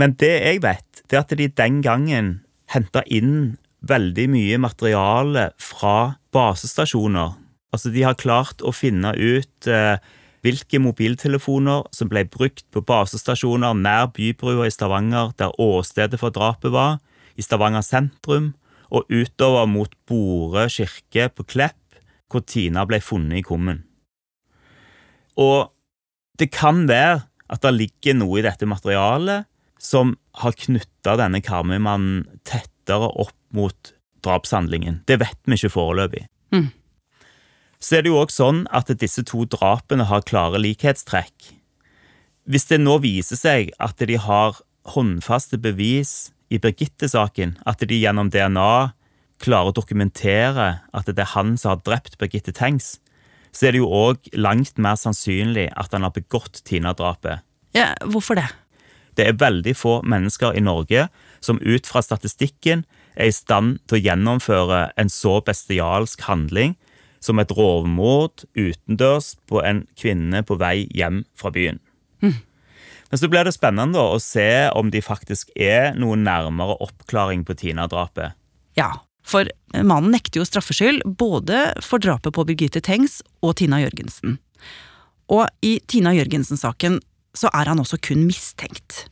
Men 0.00 0.16
det 0.16 0.32
jeg 0.32 0.62
vet, 0.64 1.02
er 1.12 1.20
at 1.20 1.34
de 1.36 1.50
den 1.52 1.82
gangen 1.84 2.32
henta 2.72 3.04
inn 3.04 3.58
veldig 3.84 4.24
mye 4.32 4.58
materiale 4.62 5.50
fra 5.60 6.16
basestasjoner. 6.32 7.36
Altså, 7.72 7.92
de 7.92 8.04
har 8.06 8.16
klart 8.16 8.64
å 8.64 8.72
finne 8.72 9.12
ut 9.12 9.68
eh, 9.68 10.00
hvilke 10.44 10.80
mobiltelefoner 10.80 11.84
som 11.94 12.08
ble 12.08 12.24
brukt 12.30 12.64
på 12.72 12.82
basestasjoner 12.88 13.76
nær 13.76 14.08
bybrua 14.16 14.68
i 14.68 14.72
Stavanger, 14.72 15.34
der 15.36 15.52
åstedet 15.60 16.20
for 16.20 16.32
drapet 16.32 16.72
var, 16.72 17.00
i 17.36 17.44
Stavanger 17.44 17.84
sentrum, 17.84 18.52
og 18.92 19.08
utover 19.08 19.68
mot 19.70 19.94
Bore 20.08 20.66
kirke 20.72 21.28
på 21.32 21.46
Klepp, 21.48 21.78
hvor 22.28 22.44
Tina 22.44 22.84
ble 22.88 23.00
funnet 23.04 23.40
i 23.40 23.46
kummen. 23.46 23.82
Og 25.40 25.72
det 26.40 26.50
kan 26.52 26.84
være 26.88 27.22
at 27.52 27.64
det 27.64 27.72
ligger 27.76 28.18
noe 28.18 28.40
i 28.40 28.44
dette 28.44 28.68
materialet 28.68 29.48
som 29.82 30.14
har 30.40 30.56
knytta 30.56 31.16
denne 31.20 31.40
Karmøy-mannen 31.44 32.26
tettere 32.48 33.08
opp 33.08 33.36
mot 33.56 33.94
drapshandlingen. 34.22 35.02
Det 35.08 35.18
vet 35.20 35.40
vi 35.48 35.58
ikke 35.58 35.74
foreløpig. 35.74 36.26
Mm 36.54 36.70
så 37.82 37.98
er 37.98 38.04
det 38.04 38.12
jo 38.12 38.20
òg 38.22 38.30
sånn 38.30 38.62
at 38.70 38.92
disse 39.00 39.24
to 39.26 39.42
drapene 39.50 40.06
har 40.06 40.22
klare 40.28 40.60
likhetstrekk. 40.62 41.50
Hvis 42.46 42.68
det 42.70 42.78
nå 42.82 43.00
viser 43.02 43.38
seg 43.38 43.72
at 43.82 43.98
de 43.98 44.18
har 44.22 44.60
håndfaste 44.94 45.58
bevis 45.62 46.30
i 46.52 46.60
Birgitte-saken, 46.60 47.56
at 47.64 47.80
de 47.80 47.96
gjennom 47.96 48.28
DNA 48.32 48.92
klarer 49.42 49.72
å 49.72 49.76
dokumentere 49.76 50.68
at 50.92 51.08
det 51.08 51.24
er 51.24 51.32
han 51.34 51.56
som 51.58 51.74
har 51.74 51.84
drept 51.86 52.18
Birgitte 52.20 52.54
Tengs, 52.54 52.98
så 53.52 53.68
er 53.68 53.74
det 53.74 53.82
jo 53.82 53.90
òg 53.92 54.30
langt 54.38 54.78
mer 54.80 54.96
sannsynlig 55.00 55.68
at 55.76 55.92
han 55.92 56.06
har 56.06 56.14
begått 56.14 56.62
Tina-drapet. 56.68 57.42
Ja, 57.76 57.92
hvorfor 58.04 58.38
det? 58.38 58.48
Det 59.16 59.26
er 59.28 59.40
veldig 59.40 59.74
få 59.76 59.98
mennesker 60.08 60.56
i 60.56 60.64
Norge 60.64 61.08
som 61.44 61.60
ut 61.60 61.88
fra 61.88 62.00
statistikken 62.04 62.86
er 63.12 63.28
i 63.28 63.34
stand 63.34 63.82
til 63.88 63.98
å 63.98 64.04
gjennomføre 64.06 64.86
en 64.96 65.12
så 65.12 65.38
bestialsk 65.44 66.24
handling 66.28 66.76
som 67.22 67.38
et 67.38 67.52
rovmord 67.54 68.46
utendørs 68.56 69.34
på 69.50 69.60
en 69.62 69.84
kvinne 70.00 70.42
på 70.48 70.56
vei 70.60 70.88
hjem 70.96 71.22
fra 71.38 71.52
byen. 71.54 71.78
Mm. 72.24 72.40
Men 73.12 73.20
så 73.20 73.28
blir 73.28 73.44
det 73.44 73.52
spennende 73.52 74.00
å 74.00 74.16
se 74.24 74.48
om 74.72 74.88
de 74.88 75.02
faktisk 75.04 75.50
er 75.52 75.92
noe 76.00 76.16
nærmere 76.16 76.78
oppklaring 76.80 77.42
på 77.44 77.58
Tina-drapet. 77.60 78.32
Ja, 78.80 79.02
for 79.28 79.50
mannen 79.76 80.14
nekter 80.16 80.40
jo 80.40 80.46
straffskyld 80.48 81.04
både 81.20 81.58
for 81.84 82.00
drapet 82.00 82.32
på 82.32 82.46
Birgitte 82.48 82.80
Tengs 82.80 83.20
og 83.44 83.58
Tina 83.60 83.82
Jørgensen. 83.82 84.38
Og 85.28 85.44
i 85.60 85.74
Tina 85.92 86.14
Jørgensen-saken 86.16 87.02
så 87.36 87.50
er 87.52 87.68
han 87.68 87.82
også 87.84 88.00
kun 88.00 88.24
mistenkt. 88.24 89.04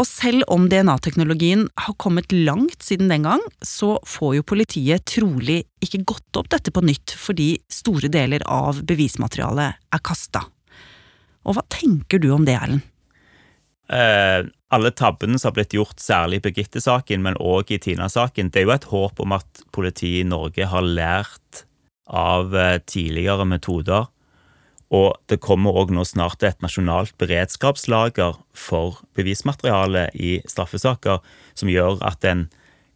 Og 0.00 0.08
selv 0.08 0.48
om 0.50 0.64
DNA-teknologien 0.72 1.68
har 1.84 1.98
kommet 2.00 2.32
langt 2.32 2.82
siden 2.82 3.12
den 3.12 3.28
gang, 3.28 3.44
så 3.60 3.98
får 4.08 4.38
jo 4.38 4.48
politiet 4.48 5.04
trolig 5.12 5.60
ikke 5.84 6.02
gått 6.08 6.40
opp 6.40 6.48
dette 6.56 6.72
på 6.72 6.82
nytt 6.88 7.14
fordi 7.20 7.52
store 7.68 8.08
deler 8.08 8.42
av 8.48 8.80
bevismaterialet 8.88 9.76
er 9.92 10.04
kasta. 10.08 10.46
Og 11.44 11.58
hva 11.58 11.68
tenker 11.68 12.18
du 12.24 12.30
om 12.32 12.48
det, 12.48 12.56
Erlend? 12.56 12.88
Eh, 13.92 14.46
alle 14.74 14.90
tabbene 14.96 15.38
som 15.38 15.50
har 15.50 15.58
blitt 15.58 15.76
gjort, 15.76 16.00
særlig 16.00 16.40
i 16.40 16.46
Birgitte-saken, 16.46 17.22
men 17.22 17.38
òg 17.42 17.74
i 17.74 17.78
Tina-saken, 17.82 18.50
det 18.50 18.62
er 18.62 18.68
jo 18.68 18.74
et 18.74 18.90
håp 18.90 19.20
om 19.20 19.36
at 19.36 19.64
politiet 19.76 20.24
i 20.24 20.28
Norge 20.28 20.66
har 20.70 20.86
lært 20.86 21.64
av 22.08 22.56
eh, 22.56 22.80
tidligere 22.88 23.46
metoder 23.48 24.08
og 24.94 25.16
det 25.30 25.40
kommer 25.42 25.74
òg 25.80 25.92
nå 25.94 26.04
snart 26.06 26.44
et 26.46 26.60
nasjonalt 26.62 27.14
beredskapslager 27.20 28.36
for 28.54 29.00
bevismateriale 29.16 30.08
i 30.14 30.36
straffesaker, 30.50 31.22
som 31.56 31.70
gjør 31.72 32.02
at 32.06 32.24
en 32.28 32.46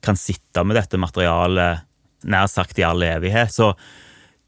kan 0.05 0.19
sitte 0.19 0.63
med 0.67 0.79
dette 0.79 1.01
materialet 1.01 1.87
nær 2.29 2.51
sagt 2.51 2.79
i 2.79 2.87
all 2.87 3.03
evighet. 3.03 3.51
Så 3.55 3.73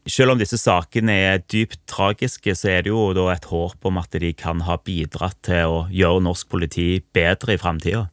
selv 0.09 0.33
om 0.33 0.39
disse 0.41 0.57
sakene 0.57 1.13
er 1.29 1.43
dypt 1.51 1.79
tragiske, 1.89 2.55
så 2.57 2.71
er 2.73 2.85
det 2.85 2.93
jo 2.93 3.27
et 3.29 3.47
håp 3.51 3.85
om 3.85 3.99
at 4.01 4.17
de 4.21 4.33
kan 4.33 4.63
ha 4.65 4.77
bidratt 4.81 5.37
til 5.45 5.69
å 5.69 5.85
gjøre 5.93 6.25
norsk 6.25 6.49
politi 6.49 7.01
bedre 7.13 7.55
i 7.55 7.61
framtida. 7.61 8.07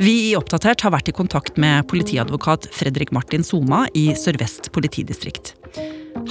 Vi 0.00 0.14
i 0.30 0.36
Oppdatert 0.38 0.80
har 0.84 0.94
vært 0.94 1.10
i 1.10 1.16
kontakt 1.16 1.58
med 1.60 1.86
politiadvokat 1.90 2.70
Fredrik 2.72 3.12
Martin 3.12 3.44
Soma 3.44 3.84
i 3.98 4.10
Sør-Vest 4.16 4.70
politidistrikt. 4.72 5.54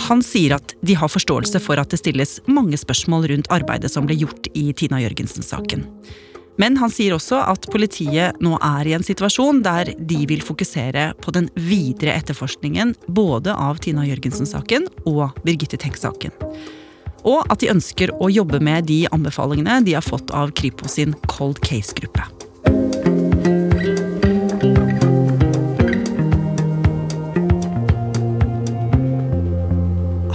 Han 0.07 0.21
sier 0.25 0.55
at 0.57 0.73
de 0.85 0.95
har 0.97 1.11
forståelse 1.11 1.61
for 1.61 1.81
at 1.81 1.91
det 1.91 1.99
stilles 2.01 2.39
mange 2.49 2.77
spørsmål 2.79 3.27
rundt 3.31 3.49
arbeidet 3.53 3.91
som 3.93 4.07
ble 4.07 4.17
gjort 4.21 4.49
i 4.57 4.69
Tina 4.77 5.01
Jørgensen-saken. 5.03 5.85
Men 6.59 6.75
han 6.77 6.91
sier 6.91 7.15
også 7.15 7.39
at 7.47 7.67
politiet 7.71 8.41
nå 8.43 8.57
er 8.59 8.89
i 8.89 8.95
en 8.97 9.05
situasjon 9.05 9.61
der 9.65 9.93
de 9.97 10.19
vil 10.29 10.43
fokusere 10.45 11.11
på 11.21 11.33
den 11.35 11.47
videre 11.55 12.17
etterforskningen 12.19 12.95
både 13.07 13.55
av 13.55 13.79
Tina 13.83 14.05
Jørgensen-saken 14.09 14.89
og 15.05 15.29
Birgitte 15.45 15.79
Tengs-saken. 15.81 16.35
og 17.23 17.45
at 17.53 17.61
de 17.61 17.69
ønsker 17.69 18.09
å 18.17 18.31
jobbe 18.33 18.57
med 18.63 18.87
de 18.89 19.03
anbefalingene 19.13 19.81
de 19.85 19.93
har 19.93 20.05
fått 20.05 20.33
av 20.33 20.53
Kripos 20.57 20.97
sin 20.97 21.13
Cold 21.29 21.61
Case-gruppe. 21.61 22.40